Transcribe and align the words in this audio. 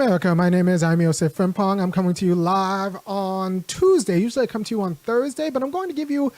America. 0.00 0.34
My 0.34 0.48
name 0.48 0.66
is 0.66 0.82
Aime 0.82 1.02
Yosef 1.02 1.34
Frimpong. 1.34 1.78
I'm 1.78 1.92
coming 1.92 2.14
to 2.14 2.24
you 2.24 2.34
live 2.34 2.96
on 3.06 3.64
Tuesday. 3.64 4.18
Usually 4.18 4.44
I 4.44 4.46
come 4.46 4.64
to 4.64 4.74
you 4.74 4.80
on 4.80 4.94
Thursday, 4.94 5.50
but 5.50 5.62
I'm 5.62 5.70
going 5.70 5.90
to 5.90 5.94
give 5.94 6.10
you 6.10 6.32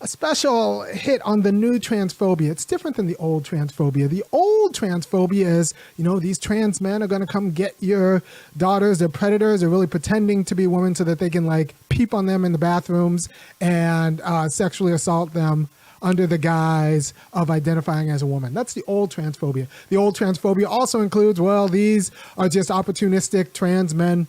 a 0.00 0.08
special 0.08 0.84
hit 0.84 1.20
on 1.20 1.42
the 1.42 1.52
new 1.52 1.78
transphobia. 1.78 2.50
It's 2.50 2.64
different 2.64 2.96
than 2.96 3.06
the 3.06 3.16
old 3.16 3.44
transphobia. 3.44 4.08
The 4.08 4.24
old 4.32 4.74
transphobia 4.74 5.44
is, 5.44 5.74
you 5.98 6.04
know, 6.04 6.18
these 6.18 6.38
trans 6.38 6.80
men 6.80 7.02
are 7.02 7.06
going 7.06 7.20
to 7.20 7.26
come 7.26 7.50
get 7.50 7.74
your 7.78 8.22
daughters. 8.56 9.00
They're 9.00 9.10
predators. 9.10 9.60
They're 9.60 9.68
really 9.68 9.86
pretending 9.86 10.42
to 10.46 10.54
be 10.54 10.66
women 10.66 10.94
so 10.94 11.04
that 11.04 11.18
they 11.18 11.28
can 11.28 11.44
like 11.44 11.74
peep 11.90 12.14
on 12.14 12.24
them 12.24 12.42
in 12.42 12.52
the 12.52 12.58
bathrooms 12.58 13.28
and 13.60 14.22
uh, 14.22 14.48
sexually 14.48 14.94
assault 14.94 15.34
them 15.34 15.68
under 16.04 16.26
the 16.26 16.38
guise 16.38 17.14
of 17.32 17.50
identifying 17.50 18.10
as 18.10 18.22
a 18.22 18.26
woman. 18.26 18.54
That's 18.54 18.74
the 18.74 18.84
old 18.86 19.10
transphobia. 19.10 19.66
The 19.88 19.96
old 19.96 20.16
transphobia 20.16 20.68
also 20.68 21.00
includes, 21.00 21.40
well, 21.40 21.66
these 21.66 22.10
are 22.36 22.48
just 22.48 22.70
opportunistic 22.70 23.54
trans 23.54 23.94
men 23.94 24.26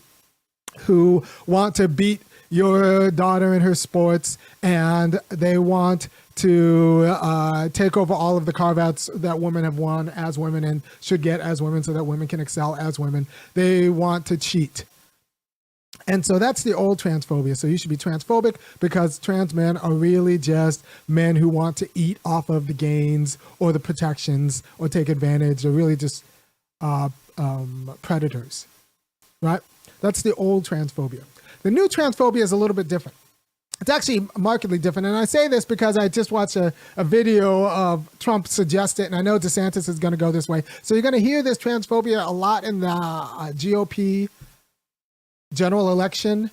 who 0.79 1.23
want 1.45 1.75
to 1.75 1.87
beat 1.87 2.21
your 2.49 3.11
daughter 3.11 3.53
in 3.53 3.61
her 3.61 3.75
sports 3.75 4.37
and 4.63 5.19
they 5.29 5.57
want 5.57 6.07
to 6.35 7.05
uh, 7.07 7.69
take 7.69 7.95
over 7.95 8.13
all 8.13 8.37
of 8.37 8.45
the 8.45 8.53
carve 8.53 8.77
outs 8.77 9.09
that 9.13 9.39
women 9.39 9.63
have 9.63 9.77
won 9.77 10.09
as 10.09 10.37
women 10.37 10.63
and 10.63 10.81
should 11.01 11.21
get 11.21 11.39
as 11.39 11.61
women 11.61 11.81
so 11.81 11.93
that 11.93 12.03
women 12.03 12.27
can 12.27 12.39
excel 12.39 12.75
as 12.75 12.99
women. 12.99 13.25
They 13.53 13.89
want 13.89 14.25
to 14.27 14.37
cheat. 14.37 14.85
And 16.07 16.25
so 16.25 16.37
that's 16.37 16.63
the 16.63 16.73
old 16.73 16.99
transphobia. 16.99 17.57
So 17.57 17.67
you 17.67 17.77
should 17.77 17.89
be 17.89 17.97
transphobic 17.97 18.57
because 18.79 19.17
trans 19.17 19.53
men 19.53 19.77
are 19.77 19.91
really 19.91 20.37
just 20.37 20.85
men 21.07 21.35
who 21.35 21.49
want 21.49 21.77
to 21.77 21.89
eat 21.95 22.19
off 22.23 22.49
of 22.49 22.67
the 22.67 22.73
gains 22.73 23.37
or 23.59 23.73
the 23.73 23.79
protections 23.79 24.61
or 24.77 24.87
take 24.87 25.09
advantage. 25.09 25.63
They're 25.63 25.71
really 25.71 25.95
just 25.95 26.23
uh, 26.81 27.09
um, 27.37 27.97
predators, 28.01 28.67
right? 29.41 29.61
That's 30.01 30.21
the 30.21 30.33
old 30.35 30.65
transphobia. 30.65 31.23
The 31.63 31.71
new 31.71 31.87
transphobia 31.87 32.43
is 32.43 32.51
a 32.51 32.55
little 32.55 32.75
bit 32.75 32.87
different. 32.87 33.17
It's 33.81 33.89
actually 33.89 34.27
markedly 34.37 34.77
different. 34.77 35.07
And 35.07 35.17
I 35.17 35.25
say 35.25 35.47
this 35.47 35.65
because 35.65 35.97
I 35.97 36.07
just 36.07 36.31
watched 36.31 36.55
a, 36.55 36.71
a 36.95 37.03
video 37.03 37.67
of 37.67 38.07
Trump 38.19 38.47
suggest 38.47 38.99
it, 38.99 39.05
and 39.05 39.15
I 39.15 39.21
know 39.21 39.37
DeSantis 39.37 39.89
is 39.89 39.99
going 39.99 40.13
to 40.13 40.17
go 40.17 40.31
this 40.31 40.47
way. 40.47 40.63
So 40.81 40.93
you're 40.93 41.01
going 41.01 41.13
to 41.13 41.19
hear 41.19 41.43
this 41.43 41.57
transphobia 41.57 42.25
a 42.25 42.31
lot 42.31 42.63
in 42.63 42.79
the 42.79 42.87
uh, 42.87 43.51
GOP 43.51 44.29
general 45.55 45.91
election 45.91 46.51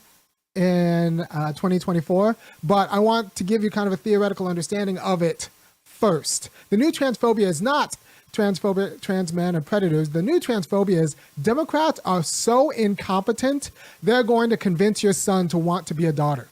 in 0.55 1.21
uh, 1.21 1.53
2024, 1.53 2.37
but 2.63 2.91
I 2.91 2.99
want 2.99 3.35
to 3.37 3.45
give 3.45 3.63
you 3.63 3.71
kind 3.71 3.87
of 3.87 3.93
a 3.93 3.97
theoretical 3.97 4.47
understanding 4.47 4.99
of 4.99 5.23
it 5.23 5.49
first. 5.85 6.51
The 6.71 6.77
new 6.77 6.93
transphobia 6.93 7.47
is 7.47 7.63
not 7.63 7.97
transphobia, 8.33 9.01
trans 9.01 9.33
men, 9.33 9.55
or 9.55 9.61
predators. 9.61 10.11
The 10.11 10.23
new 10.23 10.41
transphobia 10.41 11.03
is 11.03 11.17
Democrats 11.41 12.01
are 12.05 12.23
so 12.23 12.71
incompetent, 12.71 13.71
they're 14.03 14.23
going 14.23 14.51
to 14.51 14.57
convince 14.57 15.03
your 15.03 15.13
son 15.13 15.49
to 15.49 15.59
want 15.59 15.87
to 15.89 15.95
be 15.95 16.07
a 16.07 16.13
daughter. 16.13 16.49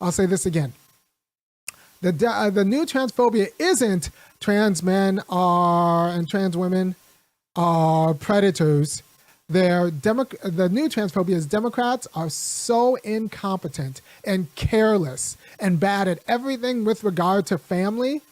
I'll 0.00 0.12
say 0.12 0.26
this 0.26 0.44
again. 0.44 0.74
The, 2.02 2.28
uh, 2.28 2.50
the 2.50 2.64
new 2.64 2.84
transphobia 2.84 3.48
isn't 3.58 4.10
trans 4.38 4.82
men 4.82 5.22
are 5.28 6.10
and 6.10 6.28
trans 6.28 6.56
women 6.56 6.94
are 7.56 8.12
predators 8.12 9.02
their 9.48 9.90
Demo- 9.90 10.24
the 10.42 10.68
new 10.68 10.88
transphobia 10.88 11.34
is 11.34 11.46
Democrats 11.46 12.08
are 12.14 12.28
so 12.28 12.96
incompetent 12.96 14.00
and 14.24 14.52
careless 14.56 15.36
and 15.60 15.78
bad 15.78 16.08
at 16.08 16.18
everything 16.26 16.84
with 16.84 17.04
regard 17.04 17.46
to 17.46 17.58
family 17.58 18.22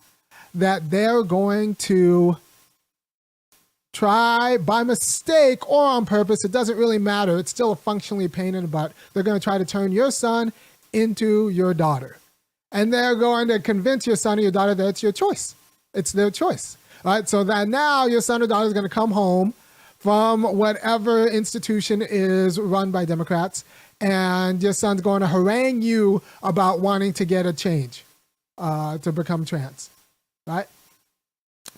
that 0.54 0.90
they're 0.90 1.22
going 1.22 1.74
to 1.76 2.36
try 3.92 4.56
by 4.58 4.82
mistake 4.82 5.68
or 5.70 5.84
on 5.84 6.04
purpose, 6.04 6.44
it 6.44 6.50
doesn't 6.50 6.76
really 6.76 6.98
matter. 6.98 7.38
It's 7.38 7.50
still 7.50 7.72
a 7.72 7.76
functionally 7.76 8.28
pain 8.28 8.54
in 8.54 8.62
the 8.62 8.68
butt. 8.68 8.92
They're 9.12 9.22
going 9.22 9.38
to 9.38 9.42
try 9.42 9.56
to 9.56 9.64
turn 9.64 9.92
your 9.92 10.10
son 10.10 10.52
into 10.92 11.48
your 11.48 11.72
daughter. 11.72 12.18
And 12.72 12.92
they're 12.92 13.14
going 13.14 13.48
to 13.48 13.60
convince 13.60 14.06
your 14.06 14.16
son 14.16 14.38
or 14.38 14.42
your 14.42 14.50
daughter 14.50 14.74
that 14.74 14.88
it's 14.88 15.02
your 15.02 15.12
choice. 15.12 15.54
It's 15.94 16.10
their 16.10 16.30
choice. 16.30 16.76
All 17.04 17.12
right. 17.12 17.28
So 17.28 17.44
that 17.44 17.68
now 17.68 18.06
your 18.06 18.20
son 18.20 18.42
or 18.42 18.48
daughter 18.48 18.66
is 18.66 18.72
going 18.72 18.84
to 18.84 18.94
come 18.94 19.12
home 19.12 19.54
from 20.04 20.42
whatever 20.42 21.26
institution 21.26 22.02
is 22.02 22.60
run 22.60 22.90
by 22.90 23.06
Democrats, 23.06 23.64
and 24.02 24.62
your 24.62 24.74
son's 24.74 25.00
going 25.00 25.22
to 25.22 25.26
harangue 25.26 25.80
you 25.80 26.20
about 26.42 26.80
wanting 26.80 27.10
to 27.14 27.24
get 27.24 27.46
a 27.46 27.54
change 27.54 28.04
uh, 28.58 28.98
to 28.98 29.10
become 29.10 29.46
trans, 29.46 29.88
right? 30.46 30.66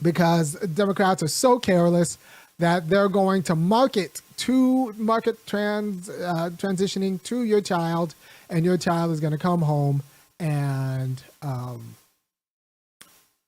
Because 0.03 0.55
Democrats 0.55 1.23
are 1.23 1.29
so 1.29 1.61
careless 1.61 2.19
that 2.59 2.89
they're 2.89 3.09
going 3.09 3.45
to 3.45 3.55
market 3.55 4.21
to 4.39 4.93
market 4.95 5.47
trans 5.47 6.09
uh, 6.09 6.51
transitioning 6.57 7.23
to 7.23 7.45
your 7.45 7.61
child, 7.61 8.17
and 8.51 8.65
your 8.65 8.77
child 8.77 9.13
is 9.13 9.21
going 9.21 9.35
to 9.35 9.39
come 9.39 9.63
home 9.63 10.03
and 10.41 11.23
um, 11.43 11.95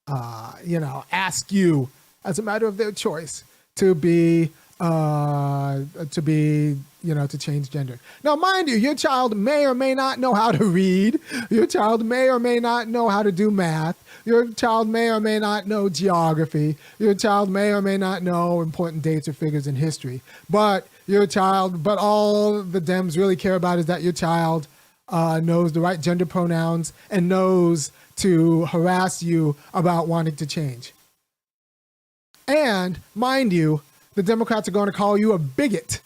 uh, 0.06 0.52
you 0.64 0.78
know 0.78 1.04
ask 1.10 1.50
you 1.50 1.90
as 2.24 2.38
a 2.38 2.42
matter 2.42 2.68
of 2.68 2.76
their 2.76 2.92
choice 2.92 3.42
to 3.74 3.92
be 3.92 4.52
uh, 4.80 5.84
to 6.10 6.22
be, 6.22 6.76
you 7.02 7.14
know, 7.14 7.26
to 7.26 7.38
change 7.38 7.70
gender. 7.70 7.98
Now, 8.22 8.36
mind 8.36 8.68
you, 8.68 8.76
your 8.76 8.94
child 8.94 9.36
may 9.36 9.66
or 9.66 9.74
may 9.74 9.94
not 9.94 10.18
know 10.18 10.34
how 10.34 10.52
to 10.52 10.64
read. 10.64 11.18
Your 11.50 11.66
child 11.66 12.04
may 12.04 12.28
or 12.28 12.38
may 12.38 12.60
not 12.60 12.88
know 12.88 13.08
how 13.08 13.22
to 13.22 13.32
do 13.32 13.50
math. 13.50 13.96
Your 14.24 14.52
child 14.52 14.88
may 14.88 15.10
or 15.10 15.20
may 15.20 15.38
not 15.38 15.66
know 15.66 15.88
geography. 15.88 16.76
Your 16.98 17.14
child 17.14 17.50
may 17.50 17.72
or 17.72 17.82
may 17.82 17.96
not 17.96 18.22
know 18.22 18.60
important 18.60 19.02
dates 19.02 19.26
or 19.26 19.32
figures 19.32 19.66
in 19.66 19.76
history. 19.76 20.22
But 20.48 20.86
your 21.06 21.26
child, 21.26 21.82
but 21.82 21.98
all 21.98 22.62
the 22.62 22.80
Dems 22.80 23.16
really 23.16 23.36
care 23.36 23.54
about 23.54 23.78
is 23.78 23.86
that 23.86 24.02
your 24.02 24.12
child 24.12 24.68
uh, 25.08 25.40
knows 25.42 25.72
the 25.72 25.80
right 25.80 26.00
gender 26.00 26.26
pronouns 26.26 26.92
and 27.10 27.28
knows 27.28 27.90
to 28.16 28.66
harass 28.66 29.22
you 29.22 29.56
about 29.72 30.06
wanting 30.06 30.36
to 30.36 30.46
change. 30.46 30.92
And 32.46 33.00
mind 33.14 33.52
you, 33.52 33.82
the 34.18 34.22
Democrats 34.24 34.66
are 34.66 34.72
going 34.72 34.86
to 34.86 34.92
call 34.92 35.16
you 35.16 35.30
a 35.30 35.38
bigot 35.38 36.00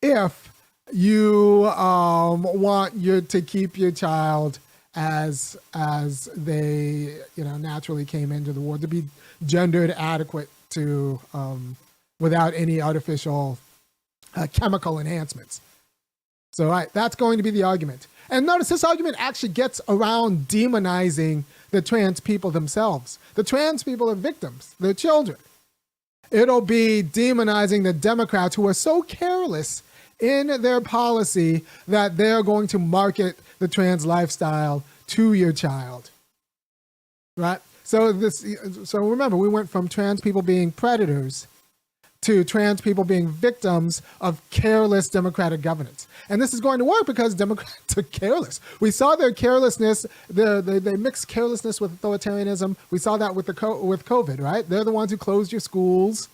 if 0.00 0.50
you 0.90 1.66
um, 1.76 2.42
want 2.44 2.94
you 2.94 3.20
to 3.20 3.42
keep 3.42 3.76
your 3.76 3.90
child 3.90 4.58
as 4.94 5.54
as 5.74 6.30
they 6.34 7.18
you 7.36 7.44
know 7.44 7.58
naturally 7.58 8.06
came 8.06 8.32
into 8.32 8.54
the 8.54 8.60
world 8.60 8.80
to 8.80 8.88
be 8.88 9.04
gendered 9.44 9.90
adequate 9.98 10.48
to 10.70 11.20
um, 11.34 11.76
without 12.18 12.54
any 12.54 12.80
artificial 12.80 13.58
uh, 14.34 14.46
chemical 14.50 14.98
enhancements. 14.98 15.60
So 16.52 16.70
right, 16.70 16.90
that's 16.94 17.16
going 17.16 17.36
to 17.36 17.42
be 17.42 17.50
the 17.50 17.64
argument. 17.64 18.06
And 18.30 18.46
notice 18.46 18.70
this 18.70 18.82
argument 18.82 19.16
actually 19.18 19.50
gets 19.50 19.78
around 19.90 20.48
demonizing 20.48 21.44
the 21.70 21.82
trans 21.82 22.18
people 22.18 22.50
themselves. 22.50 23.18
The 23.34 23.44
trans 23.44 23.82
people 23.82 24.08
are 24.08 24.14
victims, 24.14 24.74
they're 24.80 24.94
children 24.94 25.36
it'll 26.30 26.60
be 26.60 27.02
demonizing 27.02 27.84
the 27.84 27.92
Democrats 27.92 28.54
who 28.54 28.66
are 28.66 28.74
so 28.74 29.02
careless 29.02 29.82
in 30.20 30.62
their 30.62 30.80
policy 30.80 31.64
that 31.86 32.16
they're 32.16 32.42
going 32.42 32.66
to 32.68 32.78
market 32.78 33.38
the 33.58 33.68
trans 33.68 34.04
lifestyle 34.04 34.82
to 35.06 35.32
your 35.32 35.52
child. 35.52 36.10
Right? 37.36 37.60
So 37.84 38.12
this 38.12 38.44
so 38.84 38.98
remember 38.98 39.36
we 39.36 39.48
went 39.48 39.70
from 39.70 39.88
trans 39.88 40.20
people 40.20 40.42
being 40.42 40.72
predators 40.72 41.46
to 42.22 42.44
trans 42.44 42.80
people 42.80 43.04
being 43.04 43.28
victims 43.28 44.02
of 44.20 44.42
careless 44.50 45.08
democratic 45.08 45.60
governance. 45.62 46.08
And 46.28 46.42
this 46.42 46.52
is 46.52 46.60
going 46.60 46.78
to 46.78 46.84
work 46.84 47.06
because 47.06 47.34
Democrats 47.34 47.72
are 47.96 48.02
careless. 48.02 48.60
We 48.80 48.90
saw 48.90 49.16
their 49.16 49.32
carelessness, 49.32 50.04
the, 50.28 50.60
they, 50.60 50.78
they 50.78 50.96
mix 50.96 51.24
carelessness 51.24 51.80
with 51.80 52.00
authoritarianism. 52.00 52.76
We 52.90 52.98
saw 52.98 53.16
that 53.18 53.34
with, 53.34 53.46
the 53.46 53.80
with 53.82 54.04
COVID, 54.04 54.40
right? 54.40 54.68
They're 54.68 54.84
the 54.84 54.92
ones 54.92 55.10
who 55.10 55.16
closed 55.16 55.52
your 55.52 55.60
schools 55.60 56.28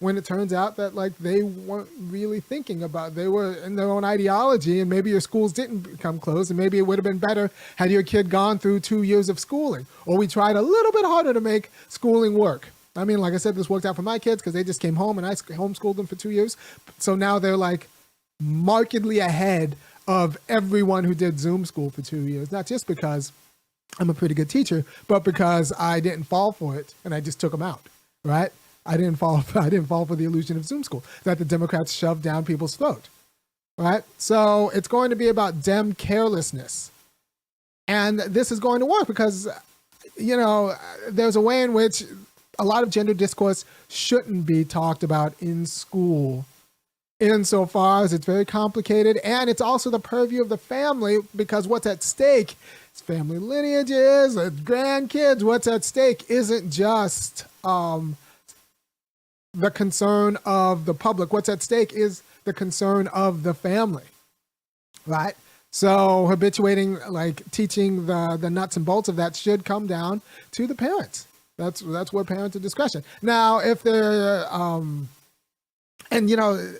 when 0.00 0.16
it 0.16 0.24
turns 0.24 0.52
out 0.52 0.76
that 0.76 0.94
like 0.94 1.16
they 1.18 1.42
weren't 1.42 1.88
really 2.02 2.40
thinking 2.40 2.84
about 2.84 3.14
they 3.16 3.26
were 3.26 3.54
in 3.54 3.74
their 3.74 3.90
own 3.90 4.04
ideology 4.04 4.80
and 4.80 4.88
maybe 4.88 5.10
your 5.10 5.20
schools 5.20 5.52
didn't 5.52 5.80
become 5.80 6.20
closed 6.20 6.50
and 6.52 6.58
maybe 6.58 6.78
it 6.78 6.82
would 6.82 6.98
have 6.98 7.04
been 7.04 7.18
better 7.18 7.50
had 7.74 7.90
your 7.90 8.04
kid 8.04 8.30
gone 8.30 8.58
through 8.58 8.78
two 8.78 9.02
years 9.02 9.28
of 9.28 9.40
schooling 9.40 9.86
or 10.06 10.16
we 10.16 10.28
tried 10.28 10.54
a 10.54 10.62
little 10.62 10.92
bit 10.92 11.04
harder 11.04 11.32
to 11.32 11.40
make 11.40 11.70
schooling 11.88 12.34
work 12.34 12.68
I 12.98 13.04
mean, 13.04 13.18
like 13.18 13.34
I 13.34 13.38
said, 13.38 13.54
this 13.54 13.70
worked 13.70 13.86
out 13.86 13.96
for 13.96 14.02
my 14.02 14.18
kids 14.18 14.42
because 14.42 14.52
they 14.52 14.64
just 14.64 14.80
came 14.80 14.96
home 14.96 15.18
and 15.18 15.26
I 15.26 15.34
homeschooled 15.34 15.96
them 15.96 16.06
for 16.06 16.16
two 16.16 16.30
years. 16.30 16.56
So 16.98 17.14
now 17.14 17.38
they're 17.38 17.56
like 17.56 17.88
markedly 18.40 19.18
ahead 19.18 19.76
of 20.06 20.36
everyone 20.48 21.04
who 21.04 21.14
did 21.14 21.38
Zoom 21.38 21.64
school 21.64 21.90
for 21.90 22.02
two 22.02 22.22
years. 22.22 22.50
Not 22.50 22.66
just 22.66 22.86
because 22.86 23.32
I'm 23.98 24.10
a 24.10 24.14
pretty 24.14 24.34
good 24.34 24.48
teacher, 24.48 24.84
but 25.06 25.24
because 25.24 25.72
I 25.78 26.00
didn't 26.00 26.24
fall 26.24 26.52
for 26.52 26.76
it 26.76 26.94
and 27.04 27.14
I 27.14 27.20
just 27.20 27.40
took 27.40 27.52
them 27.52 27.62
out, 27.62 27.88
right? 28.24 28.50
I 28.86 28.96
didn't 28.96 29.16
fall. 29.16 29.44
I 29.54 29.68
didn't 29.68 29.86
fall 29.86 30.06
for 30.06 30.16
the 30.16 30.24
illusion 30.24 30.56
of 30.56 30.64
Zoom 30.64 30.82
school 30.82 31.04
that 31.24 31.38
the 31.38 31.44
Democrats 31.44 31.92
shoved 31.92 32.22
down 32.22 32.44
people's 32.44 32.76
throat, 32.76 33.08
right? 33.76 34.02
So 34.16 34.70
it's 34.70 34.88
going 34.88 35.10
to 35.10 35.16
be 35.16 35.28
about 35.28 35.62
Dem 35.62 35.92
carelessness, 35.92 36.90
and 37.86 38.20
this 38.20 38.50
is 38.50 38.60
going 38.60 38.80
to 38.80 38.86
work 38.86 39.06
because, 39.06 39.48
you 40.16 40.36
know, 40.36 40.74
there's 41.10 41.36
a 41.36 41.40
way 41.40 41.62
in 41.62 41.74
which 41.74 42.04
a 42.58 42.64
lot 42.64 42.82
of 42.82 42.90
gender 42.90 43.14
discourse 43.14 43.64
shouldn't 43.88 44.46
be 44.46 44.64
talked 44.64 45.02
about 45.02 45.34
in 45.40 45.66
school 45.66 46.44
insofar 47.20 48.04
as 48.04 48.12
it's 48.12 48.26
very 48.26 48.44
complicated 48.44 49.16
and 49.18 49.50
it's 49.50 49.60
also 49.60 49.90
the 49.90 49.98
purview 49.98 50.40
of 50.40 50.48
the 50.48 50.56
family 50.56 51.18
because 51.34 51.66
what's 51.66 51.86
at 51.86 52.02
stake 52.02 52.54
is 52.94 53.00
family 53.00 53.38
lineages, 53.38 54.36
uh, 54.36 54.50
grandkids. 54.50 55.42
What's 55.42 55.66
at 55.66 55.84
stake 55.84 56.24
isn't 56.28 56.70
just 56.70 57.44
um, 57.64 58.16
the 59.54 59.70
concern 59.70 60.38
of 60.44 60.84
the 60.84 60.94
public. 60.94 61.32
What's 61.32 61.48
at 61.48 61.62
stake 61.62 61.92
is 61.92 62.22
the 62.44 62.52
concern 62.52 63.08
of 63.08 63.42
the 63.42 63.54
family, 63.54 64.04
right? 65.06 65.34
So 65.70 66.26
habituating, 66.26 66.98
like 67.08 67.48
teaching 67.50 68.06
the 68.06 68.38
the 68.40 68.50
nuts 68.50 68.76
and 68.76 68.86
bolts 68.86 69.08
of 69.08 69.16
that, 69.16 69.36
should 69.36 69.64
come 69.64 69.86
down 69.86 70.22
to 70.52 70.66
the 70.66 70.74
parents. 70.74 71.27
That's 71.58 71.80
that's 71.80 72.12
where 72.12 72.24
are 72.30 72.48
discretion. 72.48 73.02
Now, 73.20 73.58
if 73.58 73.82
they're 73.82 74.46
um, 74.50 75.08
and 76.10 76.30
you 76.30 76.36
know, 76.36 76.74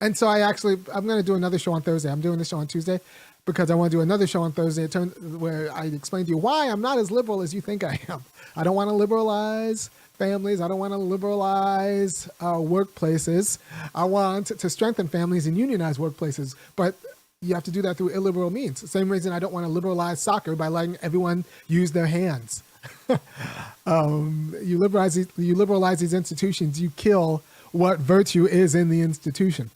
and 0.00 0.16
so 0.16 0.28
I 0.28 0.40
actually 0.40 0.74
I'm 0.94 1.06
going 1.06 1.18
to 1.18 1.26
do 1.26 1.34
another 1.34 1.58
show 1.58 1.72
on 1.72 1.82
Thursday. 1.82 2.10
I'm 2.10 2.20
doing 2.20 2.38
the 2.38 2.44
show 2.44 2.58
on 2.58 2.66
Tuesday 2.66 3.00
because 3.46 3.70
I 3.70 3.74
want 3.74 3.90
to 3.90 3.96
do 3.96 4.02
another 4.02 4.26
show 4.26 4.42
on 4.42 4.52
Thursday 4.52 4.86
where 4.86 5.72
I 5.72 5.86
explain 5.86 6.26
to 6.26 6.30
you 6.30 6.36
why 6.36 6.68
I'm 6.68 6.82
not 6.82 6.98
as 6.98 7.10
liberal 7.10 7.40
as 7.40 7.54
you 7.54 7.62
think 7.62 7.82
I 7.82 7.98
am. 8.08 8.22
I 8.54 8.62
don't 8.62 8.76
want 8.76 8.90
to 8.90 8.94
liberalize 8.94 9.88
families. 10.18 10.60
I 10.60 10.68
don't 10.68 10.78
want 10.78 10.92
to 10.92 10.98
liberalize 10.98 12.28
uh, 12.40 12.56
workplaces. 12.56 13.58
I 13.94 14.04
want 14.04 14.48
to 14.48 14.68
strengthen 14.68 15.08
families 15.08 15.46
and 15.46 15.56
unionize 15.56 15.96
workplaces. 15.96 16.56
But 16.76 16.94
you 17.40 17.54
have 17.54 17.64
to 17.64 17.70
do 17.70 17.80
that 17.82 17.96
through 17.96 18.10
illiberal 18.10 18.50
means. 18.50 18.88
Same 18.90 19.10
reason 19.10 19.32
I 19.32 19.38
don't 19.38 19.54
want 19.54 19.64
to 19.64 19.72
liberalize 19.72 20.20
soccer 20.20 20.54
by 20.54 20.68
letting 20.68 20.98
everyone 21.00 21.46
use 21.68 21.92
their 21.92 22.06
hands. 22.06 22.62
um, 23.86 24.54
you 24.62 24.78
liberalize 24.78 25.14
these, 25.14 25.28
you 25.36 25.54
liberalize 25.54 26.00
these 26.00 26.14
institutions, 26.14 26.80
you 26.80 26.90
kill 26.96 27.42
what 27.72 27.98
virtue 27.98 28.46
is 28.46 28.74
in 28.74 28.88
the 28.88 29.00
institution. 29.00 29.70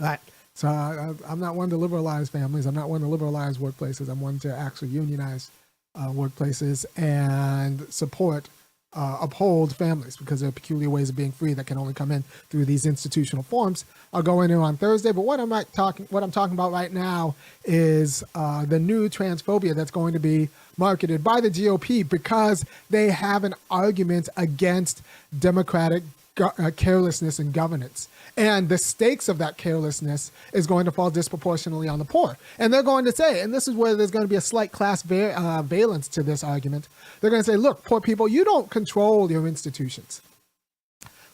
Right. 0.00 0.20
So 0.54 0.68
I, 0.68 1.14
am 1.30 1.40
not 1.40 1.54
one 1.54 1.70
to 1.70 1.76
liberalize 1.76 2.28
families. 2.28 2.66
I'm 2.66 2.74
not 2.74 2.90
one 2.90 3.00
to 3.00 3.06
liberalize 3.06 3.58
workplaces. 3.58 4.08
I'm 4.08 4.20
one 4.20 4.38
to 4.40 4.54
actually 4.54 4.88
unionize 4.88 5.50
uh, 5.94 6.08
workplaces 6.08 6.84
and 6.96 7.92
support 7.92 8.48
uh, 8.94 9.18
uphold 9.20 9.74
families 9.74 10.16
because 10.16 10.40
there 10.40 10.48
are 10.48 10.52
peculiar 10.52 10.90
ways 10.90 11.08
of 11.08 11.16
being 11.16 11.32
free 11.32 11.54
that 11.54 11.66
can 11.66 11.78
only 11.78 11.94
come 11.94 12.10
in 12.10 12.22
through 12.50 12.64
these 12.64 12.84
institutional 12.84 13.42
forms. 13.42 13.84
I'll 14.12 14.22
go 14.22 14.42
into 14.42 14.56
on 14.56 14.76
Thursday, 14.76 15.12
but 15.12 15.22
what 15.22 15.40
I'm 15.40 15.50
talking 15.72 16.06
what 16.10 16.22
I'm 16.22 16.30
talking 16.30 16.54
about 16.54 16.72
right 16.72 16.92
now 16.92 17.34
is 17.64 18.22
uh, 18.34 18.66
the 18.66 18.78
new 18.78 19.08
transphobia 19.08 19.74
that's 19.74 19.90
going 19.90 20.12
to 20.12 20.18
be 20.18 20.48
marketed 20.76 21.24
by 21.24 21.40
the 21.40 21.50
GOP 21.50 22.08
because 22.08 22.64
they 22.90 23.10
have 23.10 23.44
an 23.44 23.54
argument 23.70 24.28
against 24.36 25.02
democratic 25.38 26.02
uh, 26.40 26.70
carelessness 26.76 27.38
in 27.38 27.52
governance. 27.52 28.08
And 28.36 28.68
the 28.68 28.78
stakes 28.78 29.28
of 29.28 29.38
that 29.38 29.58
carelessness 29.58 30.32
is 30.52 30.66
going 30.66 30.86
to 30.86 30.90
fall 30.90 31.10
disproportionately 31.10 31.88
on 31.88 31.98
the 31.98 32.04
poor. 32.04 32.38
And 32.58 32.72
they're 32.72 32.82
going 32.82 33.04
to 33.04 33.12
say, 33.12 33.42
and 33.42 33.52
this 33.52 33.68
is 33.68 33.74
where 33.74 33.94
there's 33.94 34.10
going 34.10 34.24
to 34.24 34.28
be 34.28 34.36
a 34.36 34.40
slight 34.40 34.72
class 34.72 35.02
va- 35.02 35.38
uh, 35.38 35.62
valence 35.62 36.08
to 36.08 36.22
this 36.22 36.42
argument. 36.42 36.88
They're 37.20 37.30
going 37.30 37.42
to 37.42 37.50
say, 37.50 37.56
look, 37.56 37.84
poor 37.84 38.00
people, 38.00 38.28
you 38.28 38.44
don't 38.44 38.70
control 38.70 39.30
your 39.30 39.46
institutions. 39.46 40.22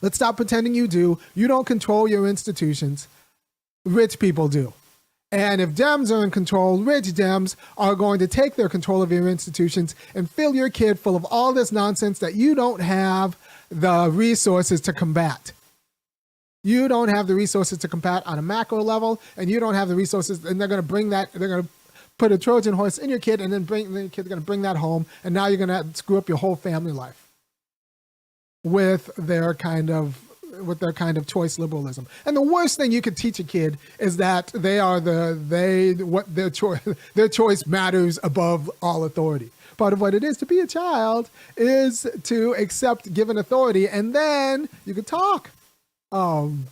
Let's 0.00 0.16
stop 0.16 0.36
pretending 0.36 0.74
you 0.74 0.88
do. 0.88 1.18
You 1.34 1.48
don't 1.48 1.66
control 1.66 2.08
your 2.08 2.26
institutions. 2.26 3.08
Rich 3.84 4.18
people 4.18 4.48
do. 4.48 4.72
And 5.30 5.60
if 5.60 5.70
Dems 5.70 6.10
are 6.10 6.24
in 6.24 6.30
control, 6.30 6.78
rich 6.78 7.06
Dems 7.06 7.54
are 7.76 7.94
going 7.94 8.18
to 8.20 8.26
take 8.26 8.54
their 8.54 8.68
control 8.68 9.02
of 9.02 9.12
your 9.12 9.28
institutions 9.28 9.94
and 10.14 10.30
fill 10.30 10.54
your 10.54 10.70
kid 10.70 10.98
full 10.98 11.16
of 11.16 11.26
all 11.26 11.52
this 11.52 11.70
nonsense 11.70 12.18
that 12.20 12.34
you 12.34 12.54
don't 12.54 12.80
have 12.80 13.36
the 13.70 14.10
resources 14.10 14.80
to 14.82 14.92
combat. 14.92 15.52
You 16.64 16.88
don't 16.88 17.08
have 17.08 17.26
the 17.26 17.34
resources 17.34 17.78
to 17.78 17.88
combat 17.88 18.22
on 18.26 18.38
a 18.38 18.42
macro 18.42 18.82
level, 18.82 19.20
and 19.36 19.48
you 19.48 19.60
don't 19.60 19.74
have 19.74 19.88
the 19.88 19.94
resources, 19.94 20.44
and 20.44 20.60
they're 20.60 20.68
going 20.68 20.82
to 20.82 20.86
bring 20.86 21.10
that, 21.10 21.32
they're 21.32 21.48
going 21.48 21.62
to 21.62 21.68
put 22.18 22.32
a 22.32 22.38
Trojan 22.38 22.74
horse 22.74 22.98
in 22.98 23.08
your 23.08 23.20
kid, 23.20 23.40
and 23.40 23.52
then 23.52 23.62
bring 23.62 23.92
the 23.94 24.08
kid's 24.08 24.28
going 24.28 24.40
to 24.40 24.44
bring 24.44 24.62
that 24.62 24.76
home, 24.76 25.06
and 25.22 25.32
now 25.32 25.46
you're 25.46 25.64
going 25.64 25.68
to 25.68 25.96
screw 25.96 26.18
up 26.18 26.28
your 26.28 26.38
whole 26.38 26.56
family 26.56 26.92
life 26.92 27.28
with 28.64 29.10
their 29.16 29.54
kind 29.54 29.90
of 29.90 30.24
with 30.64 30.80
their 30.80 30.92
kind 30.92 31.16
of 31.16 31.26
choice 31.26 31.58
liberalism. 31.58 32.06
And 32.26 32.36
the 32.36 32.42
worst 32.42 32.76
thing 32.76 32.90
you 32.90 33.02
could 33.02 33.16
teach 33.16 33.38
a 33.38 33.44
kid 33.44 33.78
is 33.98 34.16
that 34.16 34.48
they 34.48 34.80
are 34.80 34.98
the 34.98 35.38
they 35.40 35.92
what 35.94 36.34
their 36.34 36.50
choice 36.50 36.80
their 37.14 37.28
choice 37.28 37.66
matters 37.66 38.18
above 38.22 38.70
all 38.82 39.04
authority 39.04 39.50
part 39.78 39.94
of 39.94 40.00
what 40.02 40.12
it 40.12 40.22
is 40.22 40.36
to 40.38 40.46
be 40.46 40.60
a 40.60 40.66
child 40.66 41.30
is 41.56 42.06
to 42.24 42.52
accept 42.54 43.14
given 43.14 43.38
authority, 43.38 43.88
and 43.88 44.14
then 44.14 44.68
you 44.84 44.92
can 44.92 45.04
talk. 45.04 45.50
Um, 46.12 46.66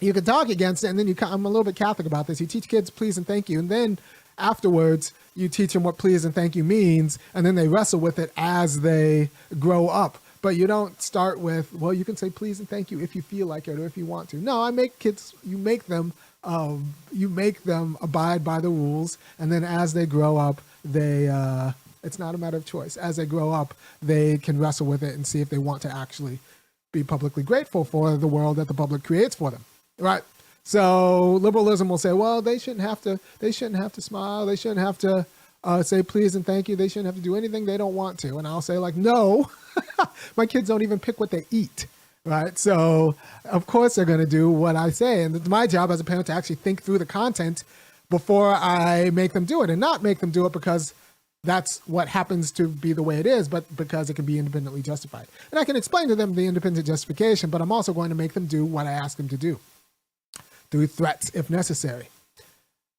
you 0.00 0.14
can 0.14 0.24
talk 0.24 0.48
against 0.48 0.84
it, 0.84 0.88
and 0.88 0.98
then 0.98 1.06
you. 1.06 1.14
I'm 1.20 1.44
a 1.44 1.48
little 1.48 1.64
bit 1.64 1.76
Catholic 1.76 2.06
about 2.06 2.26
this. 2.26 2.40
You 2.40 2.46
teach 2.46 2.68
kids 2.68 2.88
please 2.88 3.18
and 3.18 3.26
thank 3.26 3.50
you, 3.50 3.58
and 3.58 3.68
then 3.68 3.98
afterwards 4.38 5.12
you 5.34 5.48
teach 5.48 5.74
them 5.74 5.82
what 5.82 5.98
please 5.98 6.24
and 6.24 6.34
thank 6.34 6.56
you 6.56 6.64
means, 6.64 7.18
and 7.34 7.44
then 7.44 7.56
they 7.56 7.68
wrestle 7.68 8.00
with 8.00 8.18
it 8.18 8.32
as 8.36 8.80
they 8.80 9.28
grow 9.58 9.88
up. 9.88 10.16
But 10.42 10.56
you 10.56 10.66
don't 10.66 11.00
start 11.02 11.38
with, 11.38 11.74
well, 11.74 11.92
you 11.92 12.02
can 12.02 12.16
say 12.16 12.30
please 12.30 12.60
and 12.60 12.68
thank 12.68 12.90
you 12.90 13.00
if 13.00 13.14
you 13.14 13.20
feel 13.20 13.46
like 13.46 13.68
it 13.68 13.78
or 13.78 13.84
if 13.84 13.98
you 13.98 14.06
want 14.06 14.30
to. 14.30 14.38
No, 14.38 14.62
I 14.62 14.70
make 14.70 14.98
kids. 14.98 15.34
You 15.44 15.58
make 15.58 15.84
them. 15.86 16.14
Um, 16.42 16.94
you 17.12 17.28
make 17.28 17.64
them 17.64 17.98
abide 18.00 18.42
by 18.42 18.60
the 18.60 18.70
rules, 18.70 19.18
and 19.38 19.52
then 19.52 19.62
as 19.62 19.92
they 19.92 20.06
grow 20.06 20.38
up, 20.38 20.62
they 20.82 21.28
uh, 21.28 21.72
it's 22.02 22.18
not 22.18 22.34
a 22.34 22.38
matter 22.38 22.56
of 22.56 22.64
choice. 22.64 22.96
As 22.96 23.16
they 23.16 23.26
grow 23.26 23.52
up, 23.52 23.74
they 24.02 24.38
can 24.38 24.58
wrestle 24.58 24.86
with 24.86 25.02
it 25.02 25.14
and 25.14 25.26
see 25.26 25.40
if 25.40 25.48
they 25.48 25.58
want 25.58 25.82
to 25.82 25.94
actually 25.94 26.38
be 26.92 27.04
publicly 27.04 27.42
grateful 27.42 27.84
for 27.84 28.16
the 28.16 28.26
world 28.26 28.56
that 28.56 28.68
the 28.68 28.74
public 28.74 29.02
creates 29.02 29.34
for 29.34 29.50
them. 29.50 29.64
Right? 29.98 30.22
So 30.64 31.34
liberalism 31.34 31.88
will 31.88 31.98
say, 31.98 32.12
well, 32.12 32.42
they 32.42 32.58
shouldn't 32.58 32.86
have 32.86 33.00
to. 33.02 33.20
They 33.38 33.52
shouldn't 33.52 33.80
have 33.80 33.92
to 33.94 34.02
smile. 34.02 34.46
They 34.46 34.56
shouldn't 34.56 34.80
have 34.80 34.98
to 34.98 35.26
uh, 35.64 35.82
say 35.82 36.02
please 36.02 36.34
and 36.34 36.44
thank 36.44 36.68
you. 36.68 36.76
They 36.76 36.88
shouldn't 36.88 37.06
have 37.06 37.16
to 37.16 37.20
do 37.20 37.36
anything 37.36 37.64
they 37.64 37.76
don't 37.76 37.94
want 37.94 38.18
to. 38.20 38.38
And 38.38 38.46
I'll 38.46 38.62
say 38.62 38.78
like, 38.78 38.96
no, 38.96 39.50
my 40.36 40.46
kids 40.46 40.68
don't 40.68 40.82
even 40.82 40.98
pick 40.98 41.20
what 41.20 41.30
they 41.30 41.44
eat. 41.50 41.86
Right. 42.24 42.58
So 42.58 43.14
of 43.46 43.66
course 43.66 43.94
they're 43.94 44.04
going 44.04 44.20
to 44.20 44.26
do 44.26 44.50
what 44.50 44.76
I 44.76 44.90
say. 44.90 45.22
And 45.22 45.34
it's 45.36 45.48
my 45.48 45.66
job 45.66 45.90
as 45.90 46.00
a 46.00 46.04
parent 46.04 46.26
to 46.26 46.32
actually 46.32 46.56
think 46.56 46.82
through 46.82 46.98
the 46.98 47.06
content 47.06 47.64
before 48.10 48.54
I 48.54 49.10
make 49.10 49.32
them 49.32 49.44
do 49.44 49.62
it 49.62 49.70
and 49.70 49.80
not 49.80 50.02
make 50.02 50.18
them 50.18 50.30
do 50.30 50.44
it 50.44 50.52
because 50.52 50.92
that's 51.42 51.78
what 51.86 52.08
happens 52.08 52.50
to 52.52 52.68
be 52.68 52.92
the 52.92 53.02
way 53.02 53.18
it 53.18 53.26
is, 53.26 53.48
but 53.48 53.64
because 53.76 54.10
it 54.10 54.14
can 54.14 54.26
be 54.26 54.38
independently 54.38 54.82
justified. 54.82 55.26
And 55.50 55.58
I 55.58 55.64
can 55.64 55.76
explain 55.76 56.08
to 56.08 56.16
them 56.16 56.34
the 56.34 56.46
independent 56.46 56.86
justification, 56.86 57.50
but 57.50 57.60
I'm 57.60 57.72
also 57.72 57.92
going 57.92 58.10
to 58.10 58.14
make 58.14 58.34
them 58.34 58.46
do 58.46 58.64
what 58.64 58.86
I 58.86 58.92
ask 58.92 59.16
them 59.16 59.28
to 59.30 59.36
do 59.36 59.58
through 60.70 60.88
threats 60.88 61.30
if 61.30 61.48
necessary. 61.48 62.08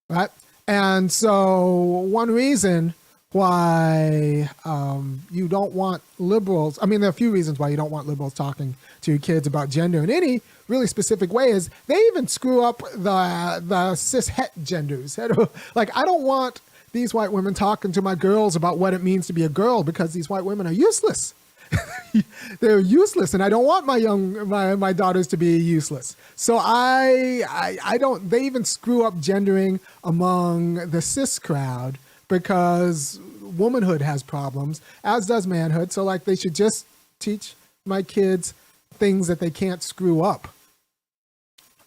Right? 0.10 0.30
And 0.68 1.12
so, 1.12 1.66
one 2.10 2.32
reason 2.32 2.94
why 3.32 4.50
um, 4.66 5.22
you 5.32 5.48
don't 5.48 5.72
want 5.74 6.02
liberals, 6.20 6.78
I 6.82 6.86
mean, 6.86 7.00
there 7.00 7.10
are 7.10 7.12
a 7.12 7.14
few 7.14 7.32
reasons 7.32 7.60
why 7.60 7.70
you 7.70 7.78
don't 7.78 7.92
want 7.92 8.08
liberals 8.08 8.34
talking 8.34 8.76
to 9.02 9.12
your 9.12 9.20
kids 9.20 9.48
about 9.48 9.70
gender 9.70 10.04
in 10.04 10.10
any 10.10 10.42
really 10.68 10.88
specific 10.88 11.32
way 11.32 11.50
is 11.50 11.70
they 11.88 11.98
even 12.08 12.28
screw 12.28 12.64
up 12.64 12.82
the 12.94 13.62
the 13.66 13.96
cis 13.96 14.30
het 14.30 14.52
genders. 14.64 15.20
Like, 15.76 15.96
I 15.96 16.04
don't 16.06 16.24
want 16.24 16.62
these 16.92 17.14
white 17.14 17.32
women 17.32 17.54
talking 17.54 17.92
to 17.94 18.02
my 18.02 18.16
girls 18.16 18.56
about 18.56 18.78
what 18.78 18.94
it 18.94 19.02
means 19.02 19.28
to 19.28 19.34
be 19.34 19.44
a 19.44 19.50
girl 19.50 19.84
because 19.84 20.14
these 20.14 20.30
white 20.30 20.46
women 20.46 20.68
are 20.68 20.74
useless. 20.74 21.34
They're 22.60 22.80
useless, 22.80 23.34
and 23.34 23.42
I 23.42 23.48
don't 23.48 23.66
want 23.66 23.86
my 23.86 23.96
young 23.96 24.48
my, 24.50 24.76
my 24.76 24.92
daughters 24.92 25.28
to 25.28 25.38
be 25.38 25.58
useless. 25.58 26.18
So 26.36 26.58
I, 26.58 27.44
I 27.50 27.78
I 27.84 27.98
don't. 27.98 28.30
They 28.30 28.42
even 28.44 28.66
screw 28.66 29.06
up 29.06 29.20
gendering 29.20 29.80
among 30.04 30.90
the 30.90 31.02
cis 31.02 31.40
crowd 31.40 31.98
because 32.28 33.20
womanhood 33.42 34.02
has 34.02 34.22
problems, 34.22 34.82
as 35.04 35.26
does 35.26 35.48
manhood. 35.48 35.94
So 35.94 36.04
like 36.04 36.26
they 36.26 36.36
should 36.36 36.56
just 36.56 36.86
teach 37.20 37.54
my 37.86 38.02
kids 38.02 38.54
things 38.96 39.28
that 39.28 39.40
they 39.40 39.50
can't 39.50 39.82
screw 39.82 40.22
up. 40.24 40.50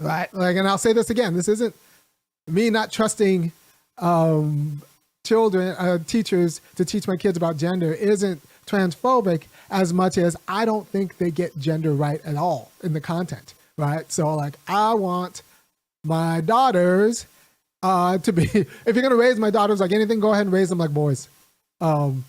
Right? 0.00 0.32
Like, 0.34 0.56
and 0.56 0.66
I'll 0.66 0.78
say 0.78 0.92
this 0.92 1.11
again. 1.11 1.34
This 1.34 1.49
isn't 1.49 1.75
me 2.46 2.70
not 2.70 2.90
trusting 2.90 3.52
um, 3.99 4.82
children, 5.25 5.75
uh, 5.78 5.99
teachers 6.07 6.61
to 6.76 6.85
teach 6.85 7.09
my 7.09 7.16
kids 7.16 7.37
about 7.37 7.57
gender 7.57 7.93
isn't 7.93 8.40
transphobic 8.66 9.45
as 9.71 9.93
much 9.93 10.19
as 10.19 10.37
I 10.47 10.64
don't 10.64 10.87
think 10.88 11.19
they 11.19 11.31
get 11.31 11.59
gender 11.59 11.95
right 11.95 12.21
at 12.25 12.37
all 12.37 12.71
in 12.83 12.93
the 12.93 13.00
content, 13.00 13.54
right? 13.76 14.11
So, 14.12 14.35
like, 14.35 14.54
I 14.69 14.95
want 14.95 15.43
my 16.04 16.40
daughters 16.40 17.26
uh, 17.83 18.19
to 18.19 18.33
be, 18.33 18.45
if 18.87 18.97
you're 18.97 19.09
to 19.09 19.16
raise 19.16 19.38
my 19.38 19.50
daughters 19.50 19.81
like 19.81 19.93
anything, 19.93 20.21
go 20.21 20.33
ahead 20.33 20.47
and 20.47 20.52
raise 20.52 20.69
them 20.69 20.78
like 20.78 20.93
boys. 20.93 21.28
Um, 21.81 22.25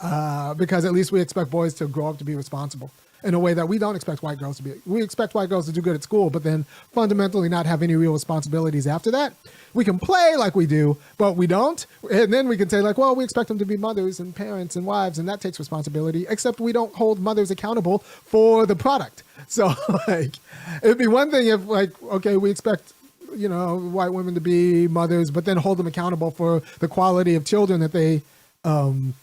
uh, 0.00 0.54
because 0.54 0.84
at 0.84 0.92
least 0.92 1.12
we 1.12 1.20
expect 1.20 1.50
boys 1.50 1.74
to 1.74 1.86
grow 1.86 2.08
up 2.08 2.18
to 2.18 2.24
be 2.24 2.34
responsible. 2.34 2.90
In 3.24 3.34
a 3.34 3.38
way 3.38 3.54
that 3.54 3.66
we 3.66 3.78
don't 3.78 3.94
expect 3.94 4.22
white 4.22 4.38
girls 4.38 4.56
to 4.56 4.62
be. 4.62 4.72
We 4.86 5.02
expect 5.02 5.34
white 5.34 5.48
girls 5.48 5.66
to 5.66 5.72
do 5.72 5.80
good 5.80 5.94
at 5.94 6.02
school, 6.02 6.30
but 6.30 6.42
then 6.42 6.64
fundamentally 6.92 7.48
not 7.48 7.66
have 7.66 7.82
any 7.82 7.94
real 7.94 8.12
responsibilities 8.12 8.86
after 8.86 9.10
that. 9.12 9.34
We 9.74 9.84
can 9.84 9.98
play 9.98 10.34
like 10.36 10.54
we 10.54 10.66
do, 10.66 10.98
but 11.18 11.36
we 11.36 11.46
don't. 11.46 11.84
And 12.10 12.32
then 12.32 12.48
we 12.48 12.56
can 12.56 12.68
say, 12.68 12.80
like, 12.80 12.98
well, 12.98 13.14
we 13.14 13.24
expect 13.24 13.48
them 13.48 13.58
to 13.58 13.64
be 13.64 13.76
mothers 13.76 14.20
and 14.20 14.34
parents 14.34 14.76
and 14.76 14.84
wives, 14.84 15.18
and 15.18 15.28
that 15.28 15.40
takes 15.40 15.58
responsibility, 15.58 16.26
except 16.28 16.60
we 16.60 16.72
don't 16.72 16.94
hold 16.94 17.20
mothers 17.20 17.50
accountable 17.50 17.98
for 17.98 18.66
the 18.66 18.76
product. 18.76 19.22
So, 19.48 19.74
like, 20.06 20.36
it'd 20.82 20.98
be 20.98 21.08
one 21.08 21.30
thing 21.30 21.48
if, 21.48 21.66
like, 21.66 21.90
okay, 22.02 22.36
we 22.36 22.50
expect 22.50 22.92
you 23.36 23.48
know 23.48 23.78
white 23.78 24.12
women 24.12 24.34
to 24.34 24.40
be 24.40 24.86
mothers 24.88 25.30
but 25.30 25.44
then 25.44 25.56
hold 25.56 25.78
them 25.78 25.86
accountable 25.86 26.30
for 26.30 26.62
the 26.80 26.88
quality 26.88 27.34
of 27.34 27.44
children 27.44 27.80
that 27.80 27.92
they 27.92 28.22
um, 28.64 29.14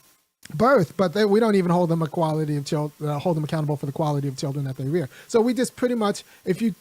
birth, 0.54 0.96
but 0.98 1.14
they, 1.14 1.26
we 1.26 1.40
don't 1.40 1.56
even 1.56 1.72
hold 1.72 1.90
them 1.90 2.02
a 2.02 2.08
quality 2.08 2.58
of 2.58 2.66
children, 2.66 3.10
uh, 3.10 3.20
hold 3.20 3.38
them 3.38 3.44
accountable 3.44 3.78
for 3.78 3.86
the 3.86 3.92
quality 3.92 4.28
of 4.28 4.38
children 4.38 4.66
that 4.66 4.78
they 4.78 4.88
rear. 4.88 5.10
So 5.28 5.42
we 5.42 5.54
just 5.54 5.76
pretty 5.76 5.96
much, 5.96 6.24
if 6.46 6.62
you 6.62 6.74